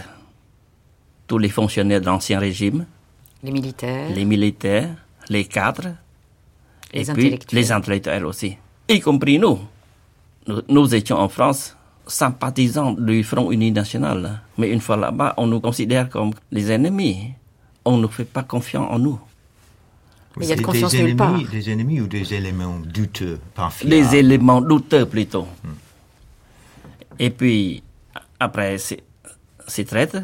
[1.27, 2.85] tous les fonctionnaires de l'Ancien Régime,
[3.43, 4.89] les militaires, les militaires,
[5.29, 5.95] les cadres,
[6.93, 8.57] les et puis les intellectuels aussi,
[8.87, 9.59] y compris nous.
[10.47, 10.61] nous.
[10.69, 11.75] Nous étions en France
[12.07, 17.33] sympathisants du Front Uni National, mais une fois là-bas, on nous considère comme les ennemis
[17.85, 19.17] on ne fait pas confiance en nous.
[20.37, 21.39] Mais il y a de confiance des nulle part.
[21.51, 25.45] Des ennemis ou des éléments douteux, pas Des éléments douteux plutôt.
[25.63, 25.73] Hmm.
[27.19, 27.83] Et puis,
[28.39, 29.03] après ces,
[29.85, 30.17] traites,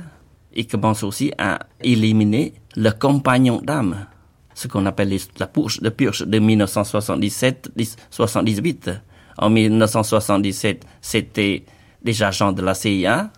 [0.56, 4.08] ils commencent aussi à éliminer le compagnon d'âme,
[4.54, 9.02] ce qu'on appelle la purge de purge de 1977-78.
[9.40, 11.66] En 1977, c'était
[12.02, 13.30] des agents de la CIA.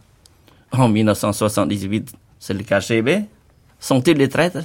[0.71, 3.25] En 1978, c'est le KGB.
[3.79, 4.63] Sont-ils les traîtres?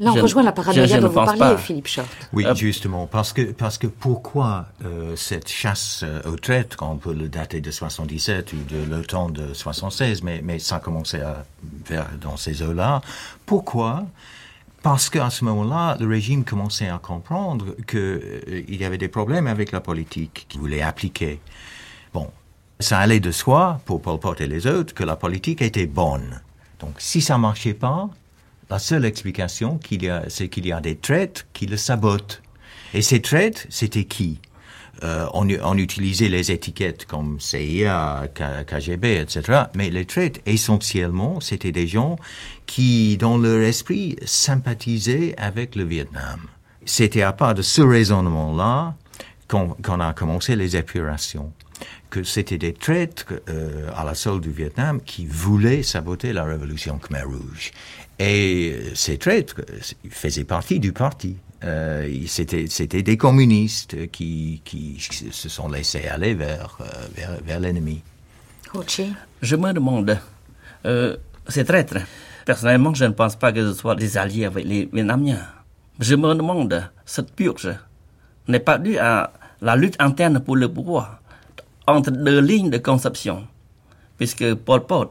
[0.00, 1.56] Là, on je, rejoint la paranoïa dont vous parliez, pas.
[1.56, 2.08] Philippe Short.
[2.32, 6.92] Oui, euh, justement, parce que, parce que pourquoi euh, cette chasse euh, aux traîtres, quand
[6.92, 10.78] on peut le dater de 77 ou de le temps de 76, mais, mais ça
[10.78, 11.44] commençait à,
[11.84, 13.00] vers, dans ces eaux-là,
[13.44, 14.04] pourquoi?
[14.82, 19.48] Parce qu'à ce moment-là, le régime commençait à comprendre qu'il euh, y avait des problèmes
[19.48, 21.40] avec la politique qu'il voulait appliquer.
[22.14, 22.30] Bon,
[22.78, 26.40] ça allait de soi, pour Pol Pot et les autres, que la politique était bonne.
[26.80, 28.08] Donc, si ça marchait pas,
[28.70, 32.42] la seule explication qu'il y a, c'est qu'il y a des traites qui le sabotent.
[32.94, 34.40] Et ces traites, c'était qui?
[35.04, 38.28] Euh, on, on, utilisait les étiquettes comme CIA,
[38.66, 39.62] KGB, etc.
[39.74, 42.16] Mais les traites, essentiellement, c'était des gens
[42.66, 46.40] qui, dans leur esprit, sympathisaient avec le Vietnam.
[46.84, 48.96] C'était à part de ce raisonnement-là
[49.46, 51.52] qu'on a commencé les épurations
[52.10, 56.98] que c'était des traîtres euh, à la solde du Vietnam qui voulaient saboter la révolution
[56.98, 57.72] Khmer Rouge.
[58.18, 59.60] Et euh, ces traîtres
[60.10, 61.36] faisaient partie du parti.
[61.64, 67.60] Euh, c'était, c'était des communistes qui, qui se sont laissés aller vers, euh, vers, vers
[67.60, 68.02] l'ennemi.
[69.42, 70.18] Je me demande,
[70.86, 71.16] euh,
[71.48, 71.98] ces traîtres,
[72.44, 75.40] personnellement, je ne pense pas que ce soit des alliés avec les Vietnamiens.
[75.98, 77.74] Je me demande, cette purge
[78.46, 81.20] n'est pas due à la lutte interne pour le pouvoir
[81.88, 83.46] entre deux lignes de conception.
[84.18, 85.10] Puisque Pol Pot,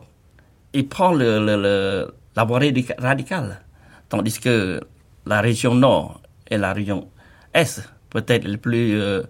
[0.73, 2.59] il prend le, le, la voie
[2.99, 3.61] radicale,
[4.09, 4.81] tandis que
[5.25, 7.07] la région nord et la région
[7.53, 9.23] est peut-être le plus euh,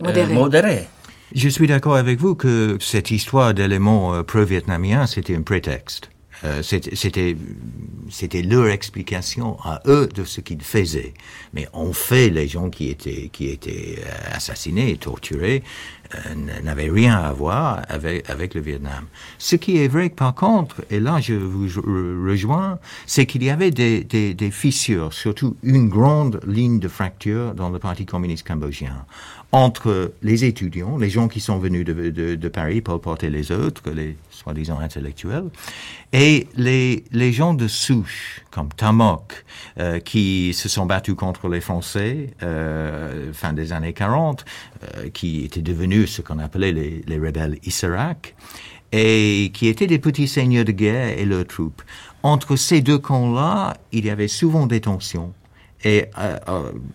[0.00, 0.32] modéré.
[0.32, 0.88] modéré.
[1.34, 6.09] Je suis d'accord avec vous que cette histoire d'éléments euh, pro-vietnamiens, c'était un prétexte.
[6.44, 7.36] Euh, c'était
[8.10, 11.14] c'était leur explication à eux de ce qu'ils faisaient.
[11.52, 15.62] Mais en fait, les gens qui étaient qui étaient euh, assassinés et torturés
[16.14, 19.04] euh, n'avaient rien à voir avec avec le Vietnam.
[19.38, 21.68] Ce qui est vrai, par contre, et là je vous
[22.28, 27.54] rejoins, c'est qu'il y avait des, des, des fissures, surtout une grande ligne de fracture
[27.54, 29.04] dans le Parti communiste cambodgien
[29.52, 33.50] entre les étudiants, les gens qui sont venus de, de, de Paris pour porter les
[33.50, 35.50] autres, les soi-disant intellectuels,
[36.12, 39.44] et les, les gens de souche, comme Tamok,
[39.78, 44.44] euh, qui se sont battus contre les Français euh, fin des années 40,
[44.96, 48.36] euh, qui étaient devenus ce qu'on appelait les, les rebelles Issarak,
[48.92, 51.82] et qui étaient des petits seigneurs de guerre et leurs troupes.
[52.22, 55.32] Entre ces deux camps-là, il y avait souvent des tensions.
[55.82, 56.34] Et à,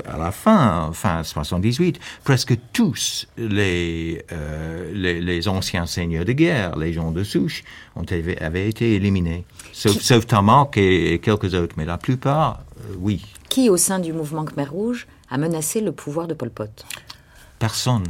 [0.07, 6.77] à, la fin, fin 78, presque tous les, euh, les, les, anciens seigneurs de guerre,
[6.77, 7.63] les gens de souche,
[7.95, 9.43] ont été, avaient été éliminés.
[9.73, 13.25] Sauf, sauf Tamak et, et, quelques autres, mais la plupart, euh, oui.
[13.49, 16.85] Qui, au sein du mouvement Khmer Rouge, a menacé le pouvoir de Pol Pot?
[17.57, 18.03] Personne.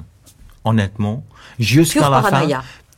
[0.66, 1.24] Honnêtement,
[1.60, 2.48] jusqu'à la fin,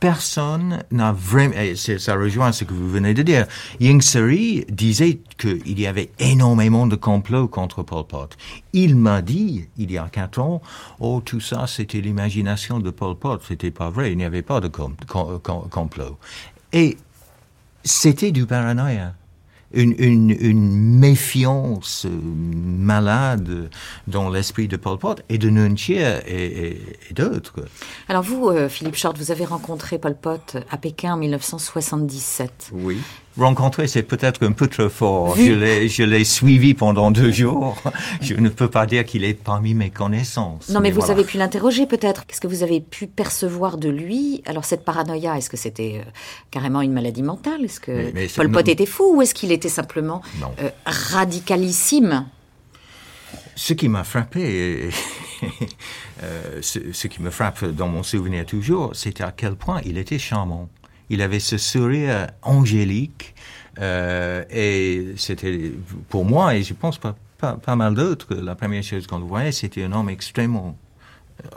[0.00, 3.46] personne n'a vraiment, et ça rejoint ce que vous venez de dire.
[3.80, 8.36] Ying Seri disait qu'il y avait énormément de complots contre Pol Pot.
[8.72, 10.62] Il m'a dit, il y a quatre ans,
[11.00, 13.40] oh, tout ça, c'était l'imagination de Pol Pot.
[13.46, 14.12] C'était pas vrai.
[14.12, 16.18] Il n'y avait pas de complot.
[16.72, 16.96] Et
[17.84, 19.14] c'était du paranoïa
[19.72, 23.70] une, une, une méfiance malade
[24.06, 27.64] dans l'esprit de Pol Pot et de Nunchie et, et, et d'autres.
[28.08, 32.70] Alors vous, euh, Philippe Short, vous avez rencontré Pol Pot à Pékin en 1977.
[32.72, 32.98] Oui
[33.44, 35.36] rencontrer, c'est peut-être un peu trop fort.
[35.36, 37.80] Je l'ai, je l'ai suivi pendant deux jours.
[38.20, 40.68] Je ne peux pas dire qu'il est parmi mes connaissances.
[40.68, 42.26] Non, mais, vous avez pu l'interroger peut-être.
[42.26, 44.42] Qu'est-ce que vous avez pu percevoir de lui?
[44.46, 46.10] Alors cette paranoïa, est-ce que c'était euh,
[46.50, 47.64] carrément une maladie mentale?
[47.64, 50.22] Est-ce que mais, mais Pol Pot était fou ou est-ce qu'il était simplement
[50.60, 52.26] euh, radicalissime?
[53.54, 54.90] Ce qui m'a frappé,
[56.22, 59.98] euh, ce, ce, qui me frappe dans mon souvenir toujours, c'est à quel point il
[59.98, 60.68] était charmant.
[61.10, 63.34] Il avait ce sourire angélique
[63.78, 65.72] euh, et c'était
[66.08, 68.34] pour moi et je pense pas, pas, pas mal d'autres.
[68.34, 70.76] La première chose qu'on voyait, c'était un homme extrêmement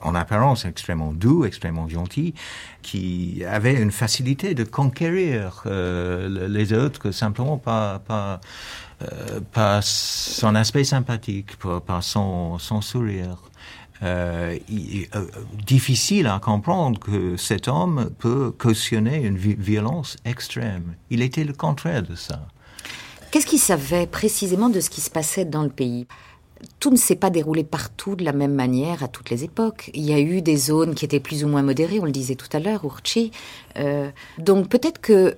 [0.01, 2.33] en apparence extrêmement doux, extrêmement gentil,
[2.81, 8.41] qui avait une facilité de conquérir euh, les autres simplement par, par,
[9.01, 13.37] euh, par son aspect sympathique, par, par son, son sourire
[14.03, 14.57] euh,
[15.15, 15.25] euh,
[15.65, 20.95] difficile à comprendre que cet homme peut cautionner une violence extrême.
[21.11, 22.47] Il était le contraire de ça.
[23.29, 26.07] Qu'est-ce qu'il savait précisément de ce qui se passait dans le pays?
[26.79, 29.89] Tout ne s'est pas déroulé partout de la même manière à toutes les époques.
[29.93, 32.35] Il y a eu des zones qui étaient plus ou moins modérées, on le disait
[32.35, 33.31] tout à l'heure, Urchi.
[33.77, 35.35] Euh, donc peut-être que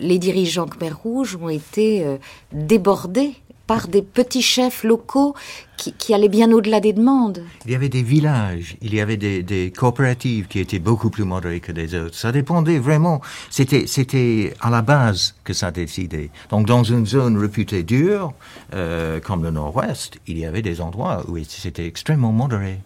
[0.00, 2.04] les dirigeants Khmer Rouge ont été
[2.52, 3.34] débordés
[3.66, 5.34] par des petits chefs locaux
[5.76, 7.42] qui, qui allaient bien au-delà des demandes.
[7.64, 11.24] Il y avait des villages, il y avait des, des, coopératives qui étaient beaucoup plus
[11.24, 12.14] modérées que les autres.
[12.14, 13.20] Ça dépendait vraiment.
[13.50, 16.30] C'était, c'était à la base que ça décidait.
[16.50, 18.32] Donc, dans une zone réputée dure,
[18.74, 22.78] euh, comme le Nord-Ouest, il y avait des endroits où c'était extrêmement modéré.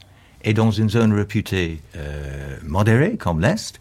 [0.42, 3.78] Et dans une zone réputée euh, modérée, comme l'Est,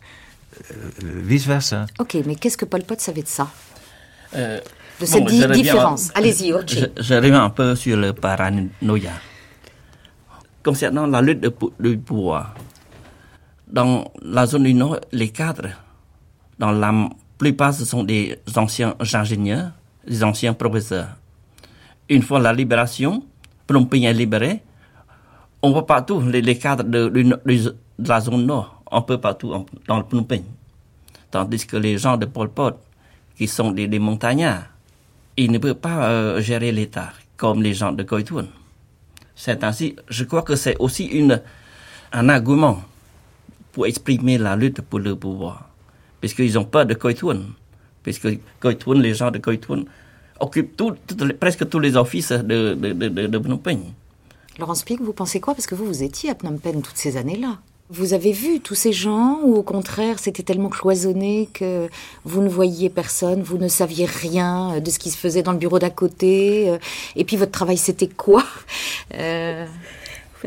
[0.72, 1.86] euh, vice-versa.
[2.00, 3.50] Ok, mais qu'est-ce que Pol Pot savait de ça?
[4.36, 4.60] Euh,
[5.00, 6.12] de cette bon, différence.
[6.16, 9.12] Allez-y, je, je, reviens un peu sur le paranoïa.
[10.64, 12.54] Concernant la lutte de, de pouvoir,
[13.68, 15.70] dans la zone du Nord, les cadres,
[16.58, 16.94] dans la
[17.38, 19.72] plupart, ce sont des anciens ingénieurs,
[20.06, 21.16] des anciens professeurs.
[22.10, 23.24] Une fois la libération,
[23.68, 24.62] Phnom Penh est libéré,
[25.62, 29.66] on voit partout les, les cadres de, de, de, la zone Nord, un peu partout
[29.88, 30.44] dans le Phnom Penh.
[31.32, 32.76] Tandis que les gens de Pol Pot,
[33.38, 34.64] qui sont des, des montagnards,
[35.44, 38.48] il ne peut pas euh, gérer l'État comme les gens de Koitun.
[39.36, 41.42] C'est ainsi, je crois que c'est aussi une,
[42.12, 42.84] un argument
[43.72, 45.70] pour exprimer la lutte pour le pouvoir.
[46.20, 47.42] Puisqu'ils ont peur de Koitun.
[48.04, 49.84] Puisque les gens de Koitun,
[50.40, 50.82] occupent
[51.40, 53.94] presque tous les offices de, de, de, de Phnom Penh.
[54.58, 55.54] Laurence Pic, vous pensez quoi?
[55.54, 57.60] Parce que vous, vous étiez à Phnom Penh toutes ces années-là.
[57.92, 61.90] Vous avez vu tous ces gens ou au contraire c'était tellement cloisonné que
[62.24, 65.58] vous ne voyiez personne, vous ne saviez rien de ce qui se faisait dans le
[65.58, 66.78] bureau d'à côté euh,
[67.16, 68.44] et puis votre travail c'était quoi
[69.16, 69.66] euh...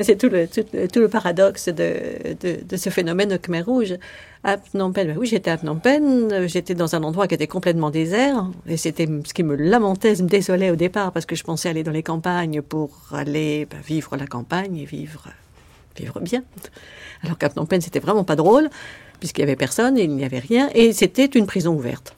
[0.01, 1.95] C'est tout le, tout, tout le paradoxe de,
[2.41, 3.95] de, de, ce phénomène au Khmer Rouge.
[4.43, 7.47] À Phnom Penh, ben oui, j'étais à Phnom Penh, j'étais dans un endroit qui était
[7.47, 11.45] complètement désert, et c'était ce qui me lamentait, me désolait au départ, parce que je
[11.45, 15.29] pensais aller dans les campagnes pour aller ben, vivre la campagne et vivre,
[15.97, 16.43] vivre bien.
[17.23, 18.69] Alors qu'à Phnom Penh, c'était vraiment pas drôle,
[19.21, 22.17] puisqu'il y avait personne, et il n'y avait rien, et c'était une prison ouverte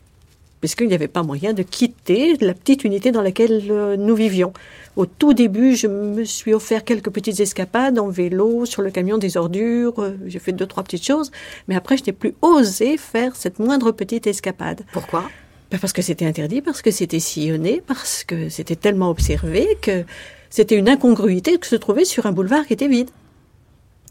[0.65, 4.55] puisqu'il n'y avait pas moyen de quitter la petite unité dans laquelle euh, nous vivions.
[4.97, 9.19] Au tout début, je me suis offert quelques petites escapades en vélo, sur le camion
[9.19, 11.31] des ordures, euh, j'ai fait deux, trois petites choses,
[11.69, 14.87] mais après, je n'ai plus osé faire cette moindre petite escapade.
[14.95, 15.29] Pourquoi?
[15.71, 20.05] Ben Parce que c'était interdit, parce que c'était sillonné, parce que c'était tellement observé que
[20.49, 23.11] c'était une incongruité de se trouver sur un boulevard qui était vide.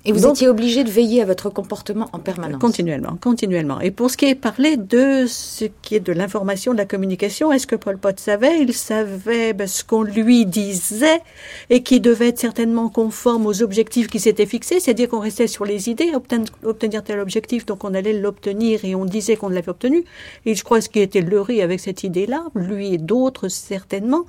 [0.05, 3.79] Et vous Donc, étiez obligé de veiller à votre comportement en permanence Continuellement, continuellement.
[3.79, 7.53] Et pour ce qui est parlé de ce qui est de l'information, de la communication,
[7.53, 8.59] est-ce que Paul Pot savait?
[8.59, 11.21] Il savait ben, ce qu'on lui disait
[11.69, 15.63] et qui devait être certainement conforme aux objectifs qui s'étaient fixés, c'est-à-dire qu'on restait sur
[15.63, 19.69] les idées, obtenir, obtenir tel objectif, donc on allait l'obtenir et on disait qu'on l'avait
[19.69, 20.03] obtenu.
[20.45, 24.25] Et je crois ce qui était le riz avec cette idée-là, lui et d'autres certainement,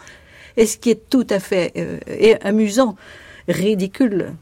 [0.56, 2.94] et ce qui est tout à fait euh, amusant,
[3.48, 4.34] ridicule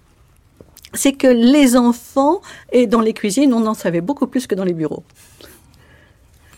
[0.94, 2.40] c'est que les enfants,
[2.72, 5.02] et dans les cuisines, on en savait beaucoup plus que dans les bureaux.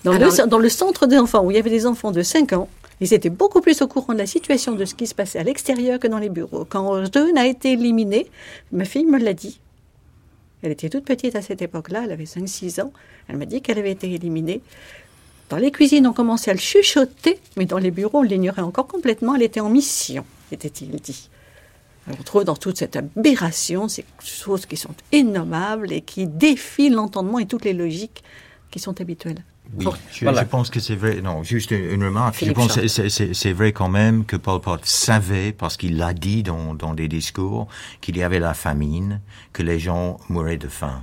[0.05, 2.53] Dans, le, dans le centre des enfants, où il y avait des enfants de 5
[2.53, 2.69] ans,
[3.01, 5.43] ils étaient beaucoup plus au courant de la situation de ce qui se passait à
[5.43, 6.65] l'extérieur que dans les bureaux.
[6.69, 8.31] Quand Jeune a été éliminé,
[8.71, 9.61] ma fille me l'a dit.
[10.63, 12.93] Elle était toute petite à cette époque-là, elle avait 5-6 ans.
[13.29, 14.61] Elle m'a dit qu'elle avait été éliminée.
[15.51, 18.87] Dans les cuisines, on commençait à le chuchoter, mais dans les bureaux, on l'ignorait encore
[18.87, 19.35] complètement.
[19.35, 21.29] Elle était en mission, était-il dit.
[22.07, 27.39] On trouve dans toute cette aberration ces choses qui sont innommables et qui défient l'entendement
[27.39, 28.23] et toutes les logiques
[28.71, 29.43] qui sont habituelles.
[29.79, 30.43] Oui, je, voilà.
[30.43, 31.23] je, pense que c'est vrai.
[31.23, 32.35] Non, juste une, une remarque.
[32.35, 36.13] Philippe je pense que c'est vrai quand même que Paul Pot savait, parce qu'il l'a
[36.13, 37.69] dit dans, dans des discours,
[38.03, 39.21] qu'il y avait la famine,
[39.55, 41.03] que les gens mouraient de faim.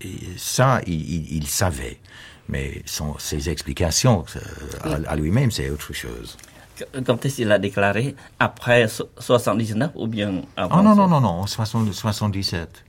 [0.00, 2.00] Et ça, il, il, il savait.
[2.48, 6.38] Mais son, ses explications euh, à, à lui-même, c'est autre chose
[6.80, 8.14] est-ce qu'il a déclaré?
[8.38, 12.84] Après 79 ou bien avant Oh non, non, non, non, 77,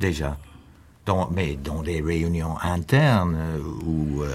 [0.00, 0.36] déjà.
[1.04, 4.34] Dans, mais dans des réunions internes euh, où euh,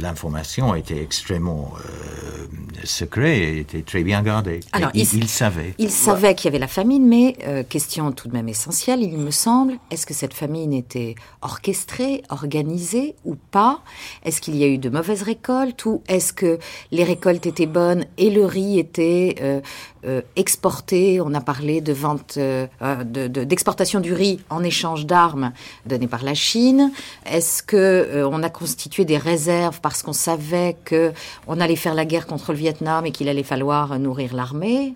[0.00, 2.46] l'information était extrêmement euh,
[2.84, 4.60] secrète et était très bien gardée.
[4.72, 5.74] Alors, il, il, savait.
[5.78, 9.16] Il savait qu'il y avait la famine, mais euh, question tout de même essentielle, il
[9.18, 13.80] me semble, est-ce que cette famine était orchestrée, organisée ou pas?
[14.24, 16.58] Est-ce qu'il y a eu de mauvaises récoltes ou est-ce que
[16.90, 19.60] les récoltes étaient bonnes et le riz était euh,
[20.04, 21.20] euh, exporté?
[21.20, 22.66] On a parlé de vente, euh,
[23.04, 25.52] d'exportation de, du riz en échange d'armes
[25.86, 26.90] données par la Chine.
[27.26, 31.12] Est-ce que euh, on a constitué des réserves parce qu'on savait que
[31.46, 34.94] on allait faire la guerre contre le Vietnam et qu'il allait falloir nourrir l'armée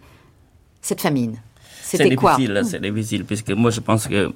[0.82, 1.40] Cette famine,
[1.82, 2.36] c'était quoi?
[2.64, 4.32] C'est difficile, puisque moi je pense que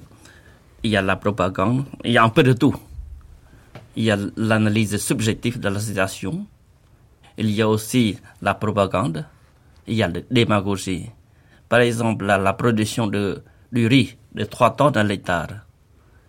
[0.83, 2.75] il y a la propagande, il y a un peu de tout.
[3.95, 6.45] Il y a l'analyse subjective de la situation.
[7.37, 9.25] Il y a aussi la propagande
[9.89, 11.09] il y a la démagogie.
[11.67, 15.65] Par exemple, la, la production de, du riz de 3 tonnes à l'hectare.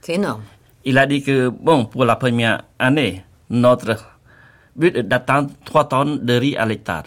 [0.01, 0.43] C'est énorme.
[0.85, 4.07] Il a dit que, bon, pour la première année, notre
[4.77, 7.05] but est d'atteindre 3 tonnes de riz à l'hectare.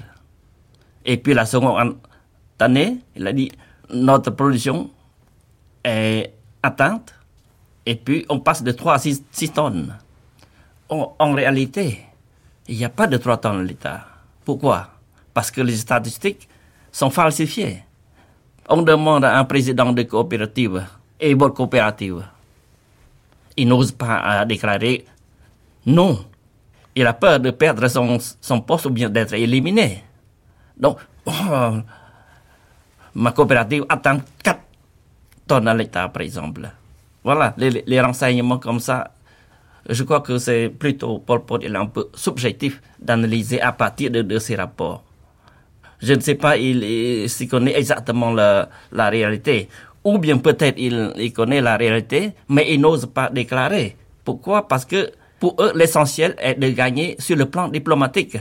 [1.06, 1.98] Et puis la seconde
[2.60, 3.52] année, il a dit,
[3.90, 4.90] notre production
[5.84, 7.16] est atteinte,
[7.86, 9.96] et puis on passe de 3 à 6, 6 tonnes.
[10.90, 12.06] En, réalité,
[12.68, 14.08] il n'y a pas de 3 tonnes à l'hectare.
[14.46, 14.90] Pourquoi?
[15.34, 16.48] Parce que les statistiques
[16.92, 17.84] sont falsifiées.
[18.70, 20.86] On demande à un président de coopérative
[21.20, 22.24] et bonne coopérative.
[23.58, 25.06] Il n'ose pas déclarer
[25.86, 26.26] non.
[26.96, 30.04] Il a peur de perdre son, son poste ou bien d'être éliminé.
[30.78, 31.32] Donc, oh,
[33.16, 34.60] ma coopérative attend 4
[35.48, 36.70] tonnes à l'État, par exemple.
[37.24, 39.12] Voilà, les, les, renseignements comme ça,
[39.90, 44.12] je crois que c'est plutôt Paul Pot, il est un peu subjectif d'analyser à partir
[44.12, 45.04] de, de ces rapports
[46.04, 49.70] je ne sais pas il, s'il connaît exactement la, la réalité.
[50.04, 53.96] Ou bien peut-être il, il connaît la réalité, mais il n'ose pas déclarer.
[54.26, 54.68] Pourquoi?
[54.68, 55.10] Parce que
[55.44, 58.38] pour eux, l'essentiel est de gagner sur le plan diplomatique.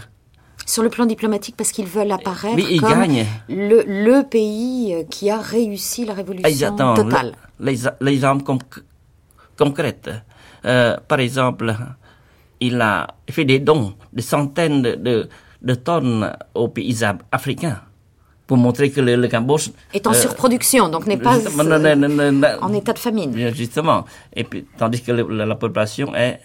[0.64, 3.02] Sur le plan diplomatique, parce qu'ils veulent apparaître comme
[3.48, 6.94] le, le, pays qui a réussi la révolution Exactement.
[6.94, 7.32] totale.
[7.58, 8.44] Les, les exemples
[9.58, 9.98] concrets.
[10.64, 11.74] Euh, par exemple,
[12.60, 15.28] il a fait des dons de centaines de, de
[15.62, 17.00] de tonnes aux pays
[17.32, 17.80] africains
[18.46, 22.72] pour montrer que le, le Cambodge est en euh, surproduction, donc n'est pas euh, en
[22.74, 23.32] état de famine.
[23.54, 26.40] Justement, et puis tandis que le, la, la, population est,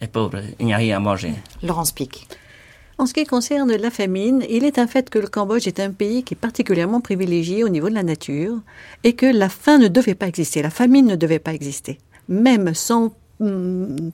[0.00, 1.32] est pauvre, il n'y a rien à manger.
[1.62, 2.28] Laurence Pic.
[2.98, 5.90] En ce qui concerne la famine, il est un fait que le Cambodge est un
[5.90, 8.58] pays qui est particulièrement privilégié au niveau de la nature
[9.04, 11.98] et que la faim ne devait pas exister, la famine ne devait pas exister.
[12.28, 13.12] Même sans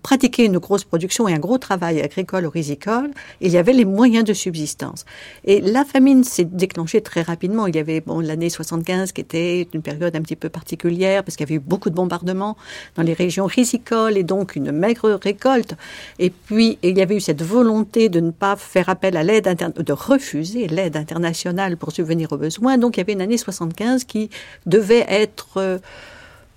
[0.03, 3.11] pratiquer une grosse production et un gros travail agricole ou risicole,
[3.41, 5.05] il y avait les moyens de subsistance.
[5.45, 7.67] Et la famine s'est déclenchée très rapidement.
[7.67, 11.37] Il y avait bon, l'année 75 qui était une période un petit peu particulière parce
[11.37, 12.57] qu'il y avait eu beaucoup de bombardements
[12.97, 15.77] dans les régions risicoles et donc une maigre récolte.
[16.19, 19.49] Et puis, il y avait eu cette volonté de ne pas faire appel à l'aide
[19.77, 22.79] de refuser l'aide internationale pour subvenir aux besoins.
[22.79, 24.31] Donc, il y avait une année 75 qui
[24.67, 25.79] devait être euh,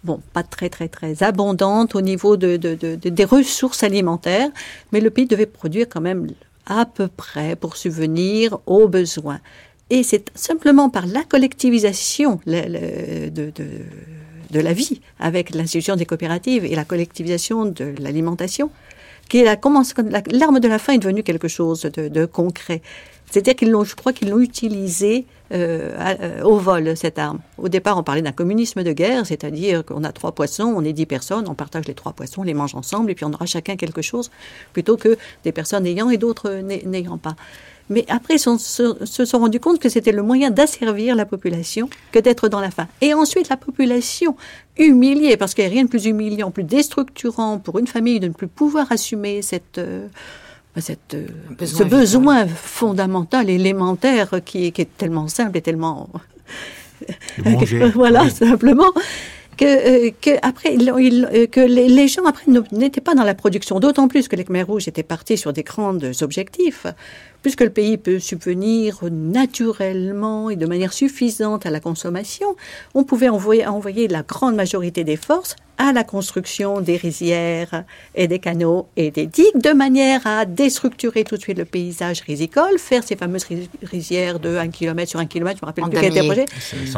[0.05, 4.49] bon, pas très très très abondante au niveau de, des ressources alimentaires,
[4.91, 6.27] mais le pays devait produire quand même
[6.65, 9.39] à peu près pour subvenir aux besoins.
[9.89, 16.75] Et c'est simplement par la collectivisation de, de, la vie avec l'institution des coopératives et
[16.75, 18.71] la collectivisation de l'alimentation
[19.29, 19.39] que
[20.37, 22.81] l'arme de la faim est devenue quelque chose de, concret.
[23.29, 27.39] C'est-à-dire qu'ils l'ont, je crois qu'ils l'ont utilisé euh, euh, au vol, cette arme.
[27.57, 30.93] Au départ, on parlait d'un communisme de guerre, c'est-à-dire qu'on a trois poissons, on est
[30.93, 33.45] dix personnes, on partage les trois poissons, on les mange ensemble, et puis on aura
[33.45, 34.31] chacun quelque chose,
[34.73, 37.35] plutôt que des personnes ayant et d'autres n'ayant pas.
[37.89, 42.19] Mais après, ils se, sont rendus compte que c'était le moyen d'asservir la population que
[42.19, 42.87] d'être dans la faim.
[43.01, 44.35] Et ensuite, la population
[44.77, 48.27] humiliée, parce qu'il n'y a rien de plus humiliant, plus déstructurant pour une famille de
[48.27, 49.77] ne plus pouvoir assumer cette...
[49.77, 50.07] Euh,
[50.81, 56.09] cette, euh, ce besoin fondamental, élémentaire, qui, qui, est tellement simple et tellement...
[57.93, 58.91] voilà, simplement
[59.57, 59.65] que,
[60.07, 64.07] euh, que après, euh, que les, les, gens après n'étaient pas dans la production, d'autant
[64.07, 66.87] plus que les Khmer rouges étaient partis sur des grands objectifs,
[67.45, 72.55] puisque le pays peut subvenir naturellement et de manière suffisante à la consommation,
[72.95, 77.83] on pouvait envoyer, envoyer la grande majorité des forces à la construction des rizières
[78.15, 82.21] et des canaux et des digues, de manière à déstructurer tout de suite le paysage
[82.21, 83.45] risicole, faire ces fameuses
[83.83, 86.45] rizières de 1 km sur 1 km, je me rappelle plus quel était le projet.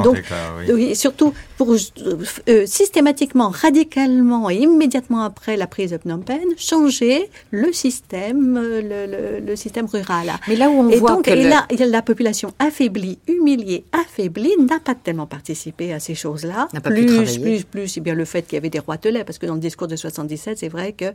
[0.04, 0.24] Donc,
[0.70, 0.95] oui.
[0.95, 7.72] surtout pour euh, systématiquement, radicalement et immédiatement après la prise de Phnom Penh, changer le
[7.74, 10.32] système, le, le, système rural.
[10.48, 14.80] Mais là où on et voit donc, que et la population affaiblie, humiliée, affaiblie, n'a
[14.80, 16.68] pas tellement participé à ces choses-là.
[16.84, 19.46] Plus, plus, plus, plus, bien le fait qu'il y avait des rois telets, parce que
[19.46, 21.14] dans le discours de 77, c'est vrai que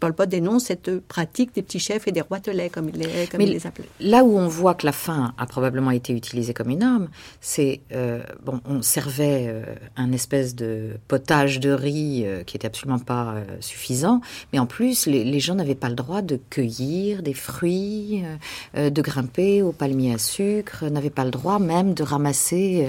[0.00, 3.26] Paul Pot dénonce cette pratique des petits chefs et des rois telets, comme il les,
[3.26, 3.88] comme les appelait.
[4.00, 7.08] Là où on voit que la faim a probablement été utilisée comme une arme,
[7.40, 9.64] c'est, euh, bon, on servait euh,
[9.96, 14.20] un espèce de potage de riz euh, qui était absolument pas suffisant,
[14.52, 18.22] mais en plus, les, gens n'avaient pas le droit de cueillir des fruits,
[18.74, 22.88] de grimper au palmier à sucre, n'avaient pas le droit même de ramasser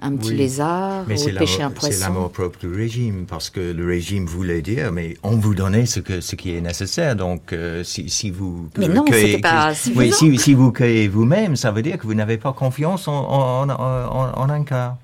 [0.00, 1.92] un petit lézard ou de pêcher un poisson.
[1.92, 5.86] C'est l'amour propre du régime, parce que le régime voulait dire, mais on vous donnait
[5.86, 7.16] ce, que, ce qui est nécessaire.
[7.16, 11.56] Donc, euh, si, si, vous mais non, cueillez, pas oui, si, si, vous cueillez vous-même,
[11.56, 14.96] ça veut dire que vous n'avez pas confiance en, en, en, en un cas.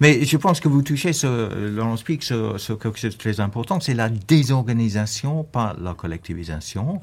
[0.00, 3.80] Mais je pense que vous touchez sur, Laurent Spic, sur, sur quelque chose très important,
[3.80, 7.00] c'est la désorganisation par la collectivisation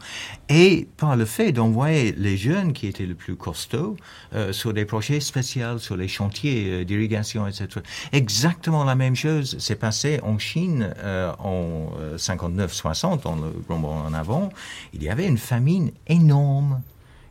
[0.49, 3.97] et par le fait d'envoyer les jeunes qui étaient le plus costauds
[4.33, 7.67] euh, sur des projets spéciaux, sur les chantiers euh, d'irrigation, etc.
[8.11, 14.49] Exactement la même chose s'est passé en Chine euh, en 59-60, dans le en avant.
[14.93, 16.81] Il y avait une famine énorme.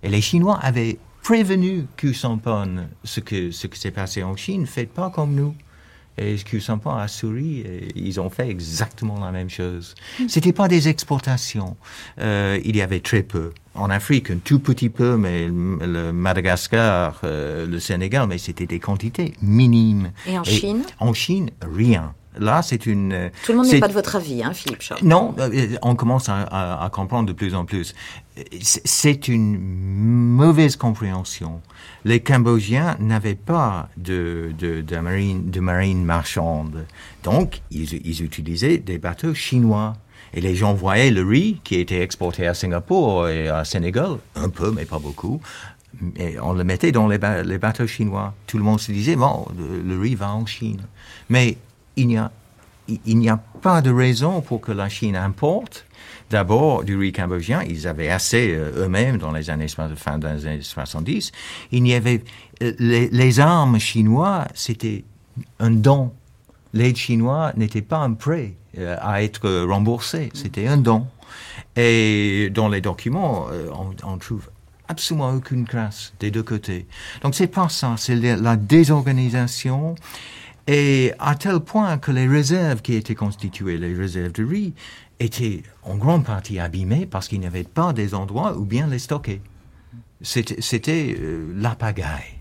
[0.02, 4.92] Et les Chinois avaient prévenu Q-Sampon ce que ce qui s'est passé en Chine, faites
[4.92, 5.54] pas comme nous.
[6.16, 9.96] Et Q-Sampon a souri et ils ont fait exactement la même chose.
[10.20, 10.28] Hmm.
[10.28, 11.76] C'était pas des exportations.
[12.20, 13.52] Euh, il y avait très peu.
[13.74, 18.78] En Afrique, un tout petit peu, mais le Madagascar, euh, le Sénégal, mais c'était des
[18.78, 20.12] quantités minimes.
[20.28, 20.84] Et en Chine?
[21.00, 22.14] En Chine, rien.
[22.38, 23.30] Là, c'est une.
[23.44, 26.88] Tout le monde n'est pas de votre avis, hein, Philippe Non, euh, on commence à,
[26.92, 27.94] comprendre de plus en plus.
[28.60, 31.60] C'est une mauvaise compréhension.
[32.04, 34.52] Les Cambodgiens n'avaient pas de,
[35.00, 36.84] marine, de marine marchande.
[37.22, 39.94] Donc, ils, utilisaient des bateaux chinois.
[40.32, 44.48] Et les gens voyaient le riz qui était exporté à Singapour et à Sénégal, un
[44.48, 45.40] peu, mais pas beaucoup.
[46.16, 48.34] Et on le mettait dans les, bateaux chinois.
[48.48, 50.82] Tout le monde se disait, bon, le, riz va en Chine.
[51.28, 51.56] Mais
[51.96, 55.86] il n'y a pas de raison pour que la Chine importe
[56.34, 57.62] d'abord du riz cambodgien.
[57.62, 61.30] Ils avaient assez euh, eux-mêmes dans les années fin des années 70.
[61.70, 62.24] Il n'y avait
[62.60, 65.04] euh, les, armes chinois, c'était
[65.60, 66.12] un don.
[66.72, 71.06] L'aide chinois n'était pas un prêt euh, à être remboursé, c'était un don.
[71.76, 74.50] Et dans les documents, on, on trouve
[74.88, 76.88] absolument aucune grâce des deux côtés.
[77.22, 79.94] Donc c'est pas ça, c'est la désorganisation
[80.66, 84.72] et à tel point que les réserves qui étaient constituées, les réserves de riz,
[85.20, 88.98] étaient en grande partie abîmées parce qu'il n'y avait pas des endroits où bien les
[88.98, 89.40] stocker.
[90.22, 92.38] c'était euh, la pagaille.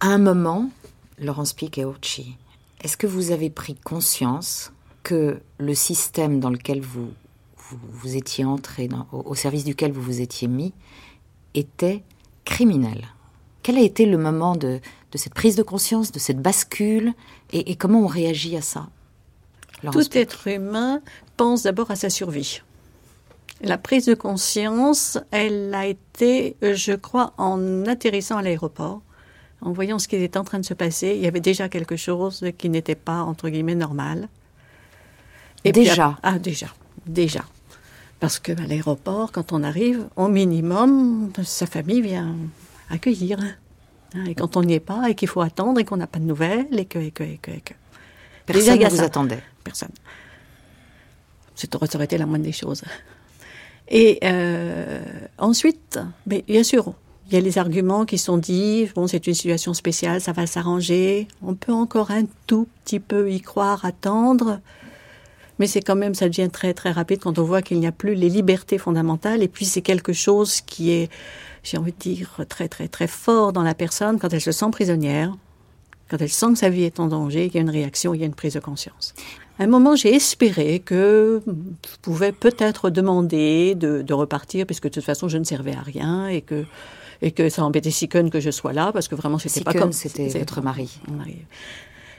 [0.00, 0.70] À un moment,
[1.18, 2.36] Laurence Pic et Urchi,
[2.82, 4.72] est-ce que vous avez pris conscience
[5.02, 7.10] que le système dans lequel vous,
[7.70, 10.74] vous, étiez entré, au, service duquel vous vous étiez mis,
[11.54, 12.02] était
[12.44, 13.06] criminel?
[13.62, 14.80] Quel a été le moment de,
[15.14, 17.14] cette prise de conscience, de cette bascule,
[17.52, 18.90] et, comment on réagit à ça?
[19.82, 21.00] Tout être humain
[21.36, 22.62] pense d'abord à sa survie.
[23.60, 29.00] La prise de conscience, elle a été, je crois, en atterrissant à l'aéroport,
[29.60, 31.14] en voyant ce qui était en train de se passer.
[31.16, 34.28] Il y avait déjà quelque chose qui n'était pas, entre guillemets, normal.
[35.64, 36.66] Et déjà Ah, déjà.
[37.06, 37.44] Déjà.
[38.20, 42.34] Parce que à l'aéroport, quand on arrive, au minimum, sa famille vient
[42.90, 43.38] accueillir.
[44.14, 46.18] Hein, et quand on n'y est pas, et qu'il faut attendre, et qu'on n'a pas
[46.18, 47.74] de nouvelles, et que, et que, et que, et que.
[48.46, 49.42] Personne ne vous attendait.
[49.64, 49.92] Personne.
[51.54, 52.82] Ça aurait été la moindre des choses.
[53.88, 55.00] Et euh,
[55.38, 56.94] ensuite, bien sûr,
[57.26, 60.46] il y a les arguments qui sont dits, bon, c'est une situation spéciale, ça va
[60.46, 61.28] s'arranger.
[61.42, 64.60] On peut encore un tout petit peu y croire, attendre.
[65.58, 67.92] Mais c'est quand même, ça devient très très rapide quand on voit qu'il n'y a
[67.92, 69.42] plus les libertés fondamentales.
[69.42, 71.10] Et puis c'est quelque chose qui est,
[71.62, 74.70] j'ai envie de dire, très très très fort dans la personne quand elle se sent
[74.72, 75.34] prisonnière,
[76.10, 78.20] quand elle sent que sa vie est en danger, qu'il y a une réaction, il
[78.20, 79.14] y a une prise de conscience.
[79.58, 84.88] À un moment, j'ai espéré que je pouvais peut-être demander de, de, repartir, puisque de
[84.88, 86.64] toute façon, je ne servais à rien et que
[87.22, 89.92] et que ça embêtait Sikun que je sois là, parce que vraiment, c'était pas comme
[89.92, 90.98] c'était votre mari.
[91.10, 91.36] mari.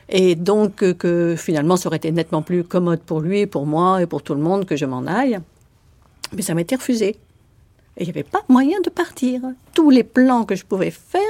[0.09, 4.01] Et donc euh, que finalement, ça aurait été nettement plus commode pour lui, pour moi
[4.01, 5.39] et pour tout le monde que je m'en aille.
[6.35, 7.17] Mais ça m'était refusé.
[7.97, 9.41] Et il n'y avait pas moyen de partir.
[9.73, 11.21] Tous les plans que je pouvais faire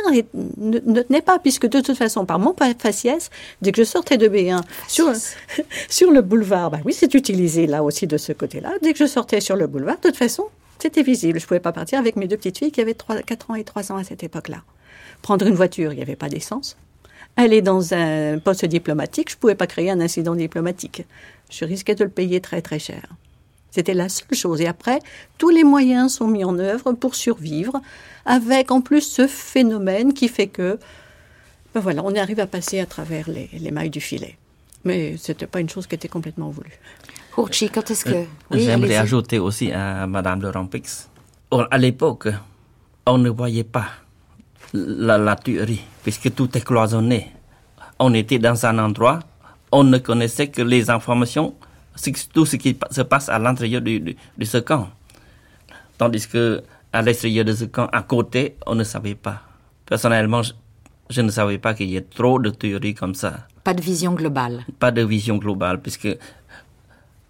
[0.57, 3.29] ne, tenaient pas, puisque de toute façon, par mon faciès,
[3.61, 5.13] dès que je sortais de B1 sur,
[5.89, 9.05] sur le boulevard, bah oui, c'est utilisé là aussi de ce côté-là, dès que je
[9.05, 10.45] sortais sur le boulevard, de toute façon,
[10.79, 11.39] c'était visible.
[11.39, 13.55] Je ne pouvais pas partir avec mes deux petites filles qui avaient 3, 4 ans
[13.55, 14.63] et 3 ans à cette époque-là.
[15.21, 16.77] Prendre une voiture, il n'y avait pas d'essence.
[17.37, 21.05] Aller dans un poste diplomatique, je ne pouvais pas créer un incident diplomatique.
[21.49, 23.01] Je risquais de le payer très très cher.
[23.75, 24.61] C'était la seule chose.
[24.61, 24.99] Et après,
[25.37, 27.81] tous les moyens sont mis en œuvre pour survivre,
[28.25, 30.79] avec en plus ce phénomène qui fait que,
[31.73, 34.37] ben voilà, on arrive à passer à travers les, mailles du filet.
[34.85, 36.79] Mais ce n'était pas une chose qui était complètement voulue.
[37.35, 38.13] Quand est-ce que...
[38.13, 41.09] Euh, j'aimerais ajouter aussi à Madame de Rampix.
[41.51, 42.29] À l'époque,
[43.05, 43.87] on ne voyait pas
[44.71, 47.29] la, la tuerie, puisque tout est cloisonné.
[47.99, 49.19] On était dans un endroit,
[49.73, 51.55] on ne connaissait que les informations
[52.33, 54.89] tout ce qui se passe à l'intérieur de, ce camp.
[55.97, 59.41] Tandis que à l'extérieur de ce camp, à côté, on ne savait pas.
[59.85, 60.41] Personnellement,
[61.09, 63.47] je, ne savais pas qu'il y ait trop de théories comme ça.
[63.63, 64.65] Pas de vision globale.
[64.79, 66.07] Pas de vision globale, puisque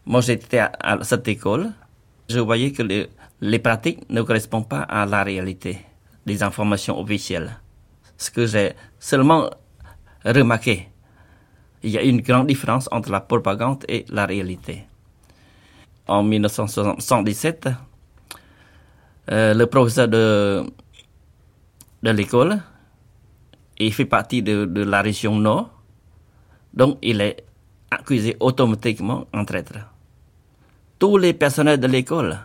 [0.06, 1.72] moi j'étais à, cette école,
[2.30, 2.84] je voyais que
[3.42, 5.80] les pratiques ne correspondent pas à la réalité
[6.26, 7.58] des informations officielles.
[8.18, 9.50] Ce que j'ai seulement
[10.24, 10.90] remarqué
[11.86, 14.86] il y a une grande différence entre la propagande et la réalité.
[16.08, 17.70] En 1977,
[19.32, 20.64] euh, le professeur de,
[22.02, 22.60] de l'école,
[23.78, 25.70] il fait partie de, de, la région Nord,
[26.74, 27.44] donc il est
[27.92, 29.74] accusé automatiquement en traître.
[30.98, 32.40] Tous les personnels de l'école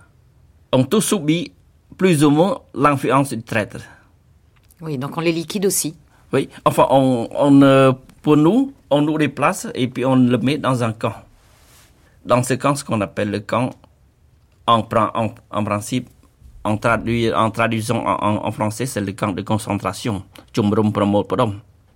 [0.73, 1.53] ont tous subi
[1.97, 3.79] plus ou moins l'influence du traître.
[4.83, 5.95] Oui, donc on les liquide aussi.
[6.33, 10.59] Oui, enfin, on, on, euh, pour nous, on nous déplace et puis on le met
[10.59, 11.15] dans un camp.
[12.25, 13.71] Dans ce camp, ce qu'on appelle le camp,
[14.67, 16.09] en, en, en principe,
[16.65, 20.23] en, en traduisant en, français, c'est le camp de concentration.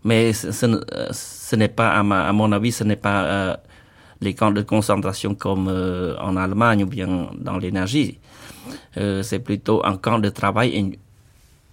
[0.04, 3.56] Mais ce, ce, n'est pas, à, mon avis, ce n'est pas euh,
[4.20, 8.18] les camps de concentration comme euh, en Allemagne ou bien dans l'énergie.
[8.96, 10.98] Euh, c'est plutôt un camp de travail,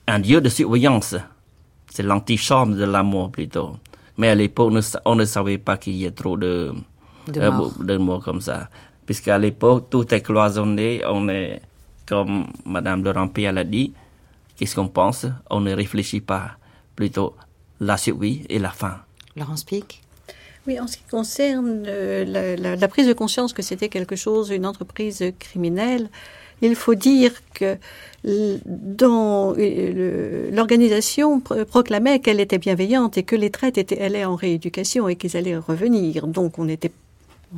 [0.07, 1.15] un lieu de surveillance.
[1.89, 3.77] C'est l'antichambre de l'amour plutôt.
[4.21, 4.71] Mais à l'époque,
[5.05, 6.71] on ne savait pas qu'il y ait trop de,
[7.25, 7.73] de, morts.
[7.79, 8.69] de morts comme ça.
[9.03, 11.01] Puisqu'à l'époque, tout est cloisonné.
[11.07, 11.59] On est,
[12.05, 13.93] comme Madame de Rampé l'a dit,
[14.55, 16.51] qu'est-ce qu'on pense On ne réfléchit pas.
[16.95, 17.35] Plutôt
[17.79, 18.97] la survie et la fin.
[19.35, 20.03] Laurence Pic
[20.67, 22.23] oui, en ce qui concerne euh,
[22.55, 26.07] la, la, prise de conscience que c'était quelque chose, une entreprise criminelle,
[26.61, 27.77] il faut dire que
[28.27, 28.57] euh,
[30.51, 35.37] l'organisation proclamait qu'elle était bienveillante et que les traites étaient, allaient en rééducation et qu'ils
[35.37, 36.27] allaient revenir.
[36.27, 36.67] Donc on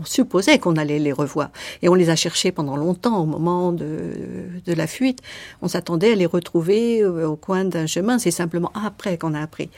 [0.05, 1.49] supposait qu'on allait les revoir.
[1.81, 4.13] Et on les a cherchés pendant longtemps au moment de,
[4.65, 5.19] de la fuite.
[5.61, 8.17] On s'attendait à les retrouver euh, au coin d'un chemin.
[8.17, 9.69] C'est simplement après qu'on a appris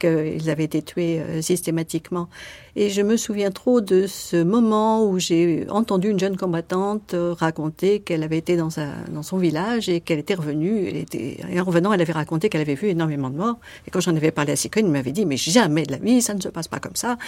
[0.00, 2.28] qu'ils avaient été tués euh, systématiquement.
[2.74, 7.34] Et je me souviens trop de ce moment où j'ai entendu une jeune combattante euh,
[7.34, 10.88] raconter qu'elle avait été dans, son village et qu'elle était revenue.
[10.88, 13.58] Elle et en revenant, elle avait raconté qu'elle avait vu énormément de morts.
[13.86, 16.22] Et quand j'en avais parlé à Sicogne, il m'avait dit, mais jamais de la vie,
[16.22, 17.18] ça ne se passe pas comme ça.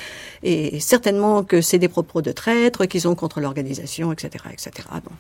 [0.43, 4.89] Et certainement que c'est des propos de traîtres qu'ils ont contre l'organisation, etc., etc.
[5.05, 5.13] Bon.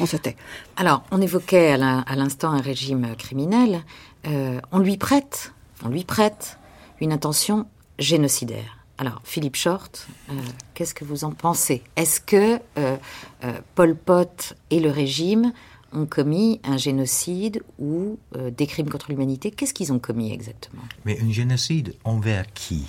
[0.00, 0.36] On se tait.
[0.76, 3.82] Alors, on évoquait à l'instant un régime criminel.
[4.26, 5.52] Euh, on lui prête,
[5.84, 6.58] on lui prête
[7.02, 7.66] une intention
[7.98, 8.78] génocidaire.
[8.96, 10.34] Alors, Philippe Short, euh,
[10.74, 11.82] qu'est-ce que vous en pensez?
[11.96, 12.96] Est-ce que euh,
[13.42, 15.52] euh, Pol Pot et le régime
[15.92, 19.50] ont commis un génocide ou euh, des crimes contre l'humanité?
[19.50, 20.82] Qu'est-ce qu'ils ont commis exactement?
[21.04, 22.86] Mais un génocide envers qui?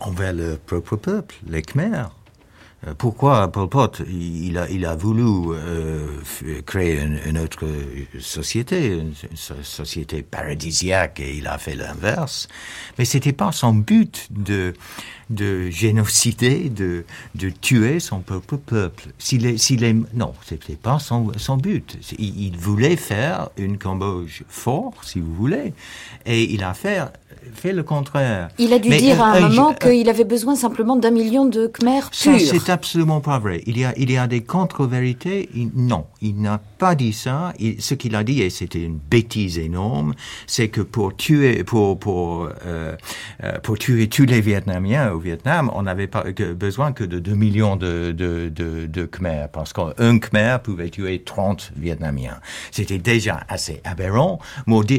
[0.00, 2.10] Envers le propre peuple, les Khmers.
[2.86, 6.06] Euh, Pourquoi Pol Pot il a, voulu euh,
[6.66, 7.66] créer une, autre
[8.20, 12.48] société, une, une so- société paradisiaque, et il a fait l'inverse.
[12.98, 14.74] Mais c'était pas son but de
[15.30, 17.04] de génocider, de
[17.34, 19.04] de tuer son propre peuple.
[19.18, 21.96] S'il est, s'il est, non, c'était pas son, son but.
[22.18, 25.72] Il, il voulait faire une Cambodge fort, si vous voulez,
[26.26, 27.00] et il a fait
[27.54, 28.48] fait le contraire.
[28.58, 31.10] Il a dû Mais, dire à un euh, moment je- qu'il avait besoin simplement d'un
[31.10, 32.40] million de Khmers ça, purs.
[32.40, 33.62] c'est absolument pas vrai.
[33.66, 35.50] Il y a, il y a des contre-vérités.
[35.74, 37.52] Non, il n'a pas dit ça.
[37.58, 40.14] Il- ce qu'il a dit, et c'était une bêtise énorme,
[40.46, 42.96] c'est que pour tuer, pour, pour, euh,
[43.42, 47.34] euh, pour tuer tous les Vietnamiens au Vietnam, on n'avait pas besoin que de 2
[47.34, 52.40] millions de, de, Khmers, parce qu'un Khmer pouvait tuer 30 Vietnamiens.
[52.70, 54.40] C'était déjà assez aberrant.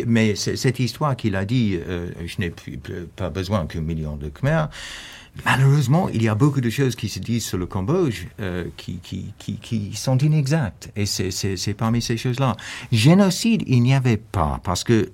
[0.07, 2.53] Mais cette histoire qu'il a dit, euh, je n'ai
[3.15, 4.69] pas besoin qu'un million de Khmers,
[5.43, 8.99] Malheureusement, il y a beaucoup de choses qui se disent sur le Cambodge euh, qui,
[9.03, 10.91] qui, qui, qui sont inexactes.
[10.95, 12.55] Et c'est- parmi ces choses-là.
[12.91, 15.09] Génocide, il n'y avait pas, parce que euh,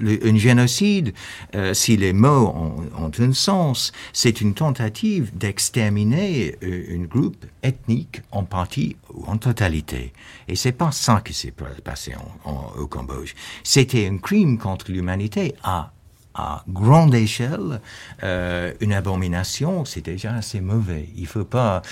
[0.00, 1.12] le, un génocide,
[1.56, 7.44] euh, si les mots ont, ont un sens, c'est une tentative d'exterminer euh, un groupe
[7.62, 10.12] ethnique en partie ou en totalité.
[10.46, 11.52] Et c'est pas ça qui s'est
[11.82, 12.14] passé
[12.44, 13.34] en- en- au Cambodge.
[13.64, 15.90] C'était un crime contre l'humanité à
[16.34, 17.80] à grande échelle,
[18.22, 21.08] euh, une abomination, c'est déjà assez mauvais.
[21.16, 21.82] Il faut pas.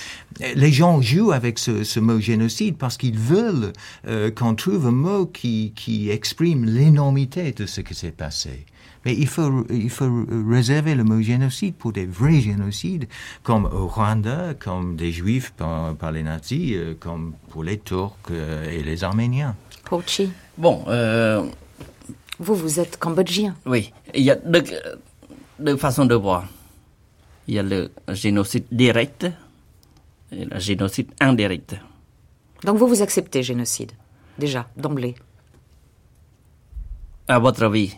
[0.55, 3.73] Les gens jouent avec ce, ce mot génocide parce qu'ils veulent
[4.07, 8.65] euh, qu'on trouve un mot qui, qui exprime l'énormité de ce qui s'est passé.
[9.05, 13.07] Mais il faut, il faut réserver le mot génocide pour des vrais génocides,
[13.43, 18.31] comme au Rwanda, comme des Juifs par, par les nazis, euh, comme pour les Turcs
[18.31, 19.55] et les Arméniens.
[19.83, 21.43] Porchi, Bon, euh,
[22.39, 23.55] vous, vous êtes cambodgien.
[23.65, 24.63] oui, il y a deux,
[25.59, 26.45] deux façons de voir.
[27.47, 29.27] Il y a le génocide direct
[30.31, 31.75] et le génocide indirect.
[32.63, 33.91] Donc vous, vous acceptez génocide,
[34.37, 35.15] déjà, d'emblée.
[37.27, 37.95] À votre avis,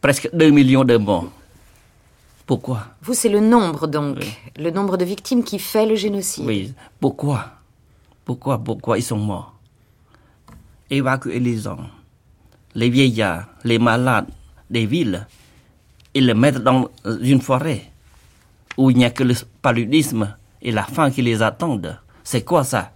[0.00, 1.30] presque 2 millions de morts.
[2.46, 2.86] Pourquoi?
[3.02, 4.18] Vous, c'est le nombre, donc,
[4.56, 6.46] le nombre de victimes qui fait le génocide.
[6.46, 7.44] Oui, pourquoi?
[8.24, 9.54] Pourquoi, pourquoi ils sont morts?
[10.90, 11.78] Évacuer les gens,
[12.74, 14.26] les vieillards, les malades
[14.70, 15.26] des villes
[16.14, 16.88] et les mettre dans
[17.20, 17.82] une forêt
[18.76, 21.98] où il n'y a que le paludisme et la faim qui les attendent.
[22.24, 22.92] C'est quoi ça?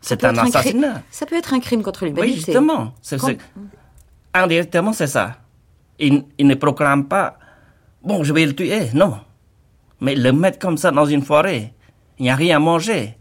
[0.00, 1.02] C'est un assassinat.
[1.10, 2.36] Ça peut être un crime contre Oui, l'humanité.
[2.36, 2.94] justement.
[3.02, 3.18] C'est-
[4.32, 5.36] Indirectement, c'est ça.
[5.98, 7.36] Il, il ne proclame pas,
[8.02, 8.90] bon, je vais le tuer.
[8.94, 9.18] Non.
[10.00, 11.74] Mais le mettre comme ça dans une forêt,
[12.18, 13.16] il n'y a rien à manger.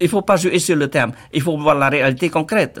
[0.00, 1.12] Il faut pas jouer sur le terme.
[1.32, 2.80] Il faut voir la réalité concrète.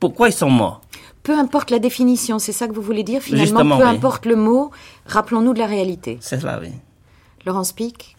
[0.00, 0.80] Pourquoi ils sont morts
[1.22, 3.44] Peu importe la définition, c'est ça que vous voulez dire finalement.
[3.44, 3.90] Justement, peu oui.
[3.90, 4.70] importe le mot,
[5.06, 6.18] rappelons-nous de la réalité.
[6.20, 6.68] C'est cela, oui.
[7.46, 8.16] Laurence Pic,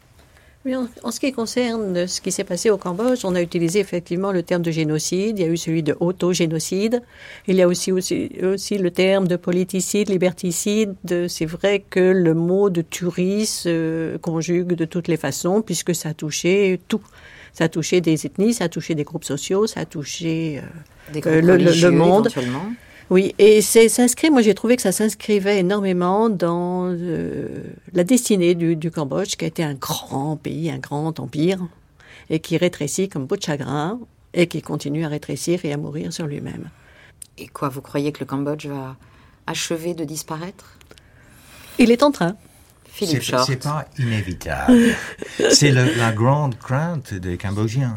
[0.65, 3.79] Oui, en, en ce qui concerne ce qui s'est passé au Cambodge, on a utilisé
[3.79, 5.39] effectivement le terme de génocide.
[5.39, 7.01] Il y a eu celui de autogénocide.
[7.47, 10.95] Il y a aussi, aussi, aussi le terme de politicide, liberticide.
[11.29, 16.09] C'est vrai que le mot de tuerie se conjugue de toutes les façons puisque ça
[16.09, 17.01] a touché tout.
[17.53, 21.11] Ça a touché des ethnies, ça a touché des groupes sociaux, ça a touché euh,
[21.13, 22.29] des Euh, groupes le- le- monde.
[23.09, 24.29] Oui, et c'est s'inscrit.
[24.29, 29.45] Moi, j'ai trouvé que ça s'inscrivait énormément dans euh, la destinée du, du Cambodge, qui
[29.45, 31.59] a été un grand pays, un grand empire,
[32.29, 33.99] et qui rétrécit comme peau de chagrin,
[34.35, 36.69] et qui continue à rétrécir et à mourir sur lui-même.
[37.39, 38.95] Et quoi, vous croyez que le Cambodge va
[39.47, 40.77] achever de disparaître?
[41.79, 42.35] Il est en train.
[42.99, 43.45] Philippe C'est Short.
[43.47, 44.73] c'est pas inévitable.
[45.51, 47.95] c'est la grande crainte des Cambodgiens.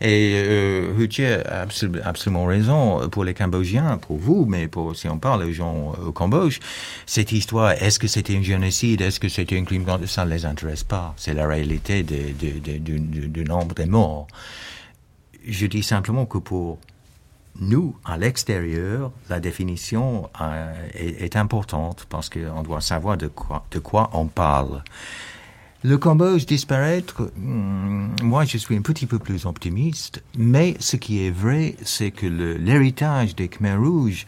[0.00, 5.08] Et euh, Hutier a absolu- absolument raison pour les Cambodgiens, pour vous, mais pour si
[5.08, 6.60] on parle aux gens au Cambodge,
[7.04, 10.44] cette histoire, est-ce que c'était un génocide, est-ce que c'était un crime, ça ne les
[10.46, 11.14] intéresse pas.
[11.16, 14.28] C'est la réalité de- de- de- du, du- du nombre des morts.
[15.46, 16.78] Je dis simplement que pour
[17.60, 23.78] nous, à l'extérieur, la définition euh, est, importante parce qu'on doit savoir de quoi, de
[23.78, 24.82] quoi on parle.
[25.84, 31.24] Le Cambodge disparaître, hmm, moi je suis un petit peu plus optimiste, mais ce qui
[31.24, 34.26] est vrai, c'est que l'héritage des Khmer Rouges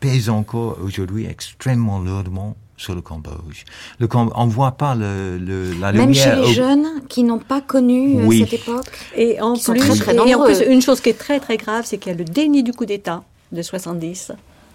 [0.00, 3.64] pèse encore aujourd'hui extrêmement lourdement sur le Cambodge.
[3.98, 6.36] Le on ne voit pas le, le, la Même lumière.
[6.36, 8.40] Même chez les jeunes qui n'ont pas connu oui.
[8.40, 8.86] cette époque.
[9.14, 11.84] Et en, plus, très, très et en plus, une chose qui est très très grave,
[11.84, 13.22] c'est qu'il y a le déni du coup d'État
[13.52, 14.32] de 70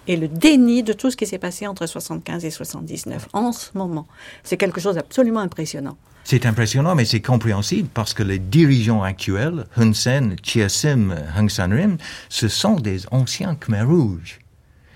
[0.08, 3.70] et le déni de tout ce qui s'est passé entre 75 et 79 en ce
[3.74, 4.06] moment.
[4.44, 5.98] C'est quelque chose d'absolument impressionnant.
[6.26, 11.50] C'est impressionnant, mais c'est compréhensible parce que les dirigeants actuels, Hun Sen, Chia Sim, Hung
[11.50, 11.98] San Rim,
[12.30, 14.40] ce sont des anciens Khmer Rouges.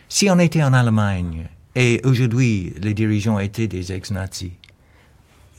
[0.07, 4.49] Si on était en Allemagne et aujourd'hui les dirigeants étaient des ex-nazis,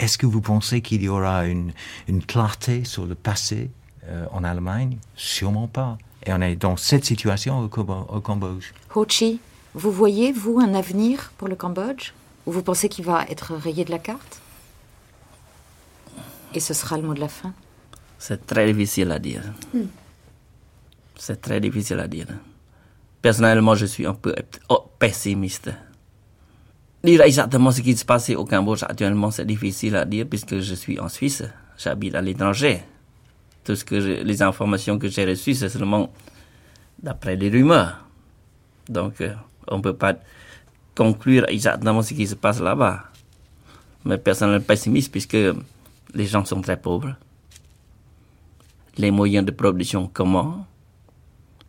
[0.00, 1.72] est-ce que vous pensez qu'il y aura une,
[2.08, 3.70] une, clarté sur le passé
[4.04, 4.98] euh, en Allemagne?
[5.14, 5.96] Sûrement pas.
[6.26, 8.72] Et on est dans cette situation au, au Cambodge.
[8.96, 9.38] Ho Chi,
[9.74, 12.12] vous voyez, vous, un avenir pour le Cambodge?
[12.46, 14.40] Ou vous pensez qu'il va être rayé de la carte?
[16.52, 17.52] Et ce sera le mot de la fin?
[18.18, 19.42] C'est très difficile à dire.
[19.72, 19.86] Hmm.
[21.16, 22.26] C'est très difficile à dire.
[23.22, 24.34] Personnellement, je suis un peu
[24.98, 25.70] pessimiste.
[27.04, 30.74] Dire exactement ce qui se passe au Cambodge actuellement, c'est difficile à dire puisque je
[30.74, 31.44] suis en Suisse,
[31.78, 32.82] j'habite à l'étranger.
[33.62, 36.12] Tout ce que je, les informations que j'ai reçues, c'est seulement
[37.00, 38.04] d'après les rumeurs.
[38.88, 39.34] Donc, euh,
[39.68, 40.14] on ne peut pas
[40.96, 43.04] conclure exactement ce qui se passe là-bas.
[44.04, 45.36] Mais personnellement pessimiste puisque
[46.14, 47.14] les gens sont très pauvres.
[48.96, 50.66] Les moyens de production comment?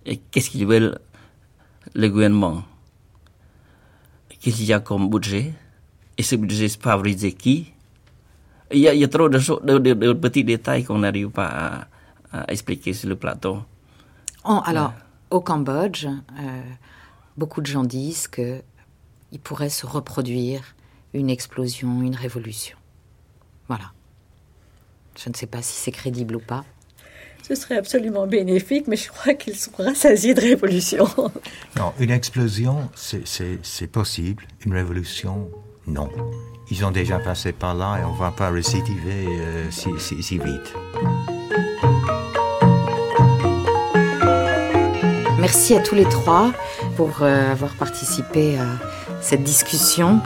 [0.05, 0.97] Et qu'est-ce qu'ils veulent
[1.93, 2.63] le gouvernement?
[4.39, 5.53] Qu'il y a comme budget
[6.17, 7.73] Et ce budget favorise qui?
[8.71, 11.87] Il y, a, il y, a, trop de, petits détails qu'on n'arrive pas
[12.31, 13.63] à, expliquer sur le plateau.
[14.43, 14.93] Alors,
[15.31, 16.61] au Cambodge, euh,
[17.35, 18.61] beaucoup de gens disent que
[19.31, 20.61] il pourrait se reproduire
[21.13, 22.77] une explosion, une révolution.
[23.67, 23.91] Voilà.
[25.17, 26.63] Je ne sais pas si c'est crédible ou pas.
[27.49, 31.07] Ce serait absolument bénéfique, mais je crois qu'ils sont rassasiés de révolution.
[31.75, 34.43] Non, une explosion, c'est possible.
[34.67, 35.49] Une révolution,
[35.87, 36.09] non.
[36.69, 40.21] Ils ont déjà passé par là et on ne va pas récidiver euh, si, si,
[40.21, 40.75] si vite.
[45.39, 46.51] Merci à tous les trois
[46.95, 48.65] pour euh, avoir participé à
[49.21, 50.19] cette discussion.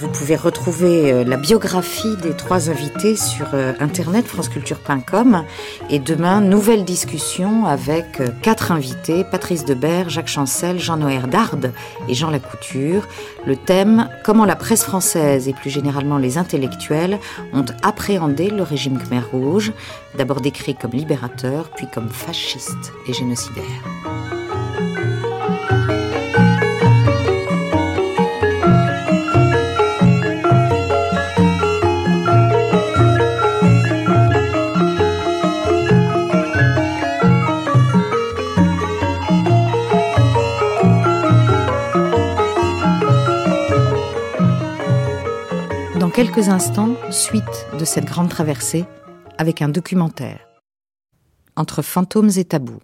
[0.00, 3.46] Vous pouvez retrouver la biographie des trois invités sur
[3.80, 5.44] internet franceculture.com
[5.90, 11.72] et demain nouvelle discussion avec quatre invités Patrice Debert, Jacques Chancel, Jean-Noël Darde
[12.08, 13.06] et Jean Lacouture.
[13.46, 17.18] Le thème comment la presse française et plus généralement les intellectuels
[17.52, 19.72] ont appréhendé le régime Khmer Rouge,
[20.16, 24.13] d'abord décrit comme libérateur puis comme fasciste et génocidaire.
[46.42, 48.84] Instants, suite de cette grande traversée,
[49.38, 50.40] avec un documentaire.
[51.56, 52.80] Entre fantômes et tabous.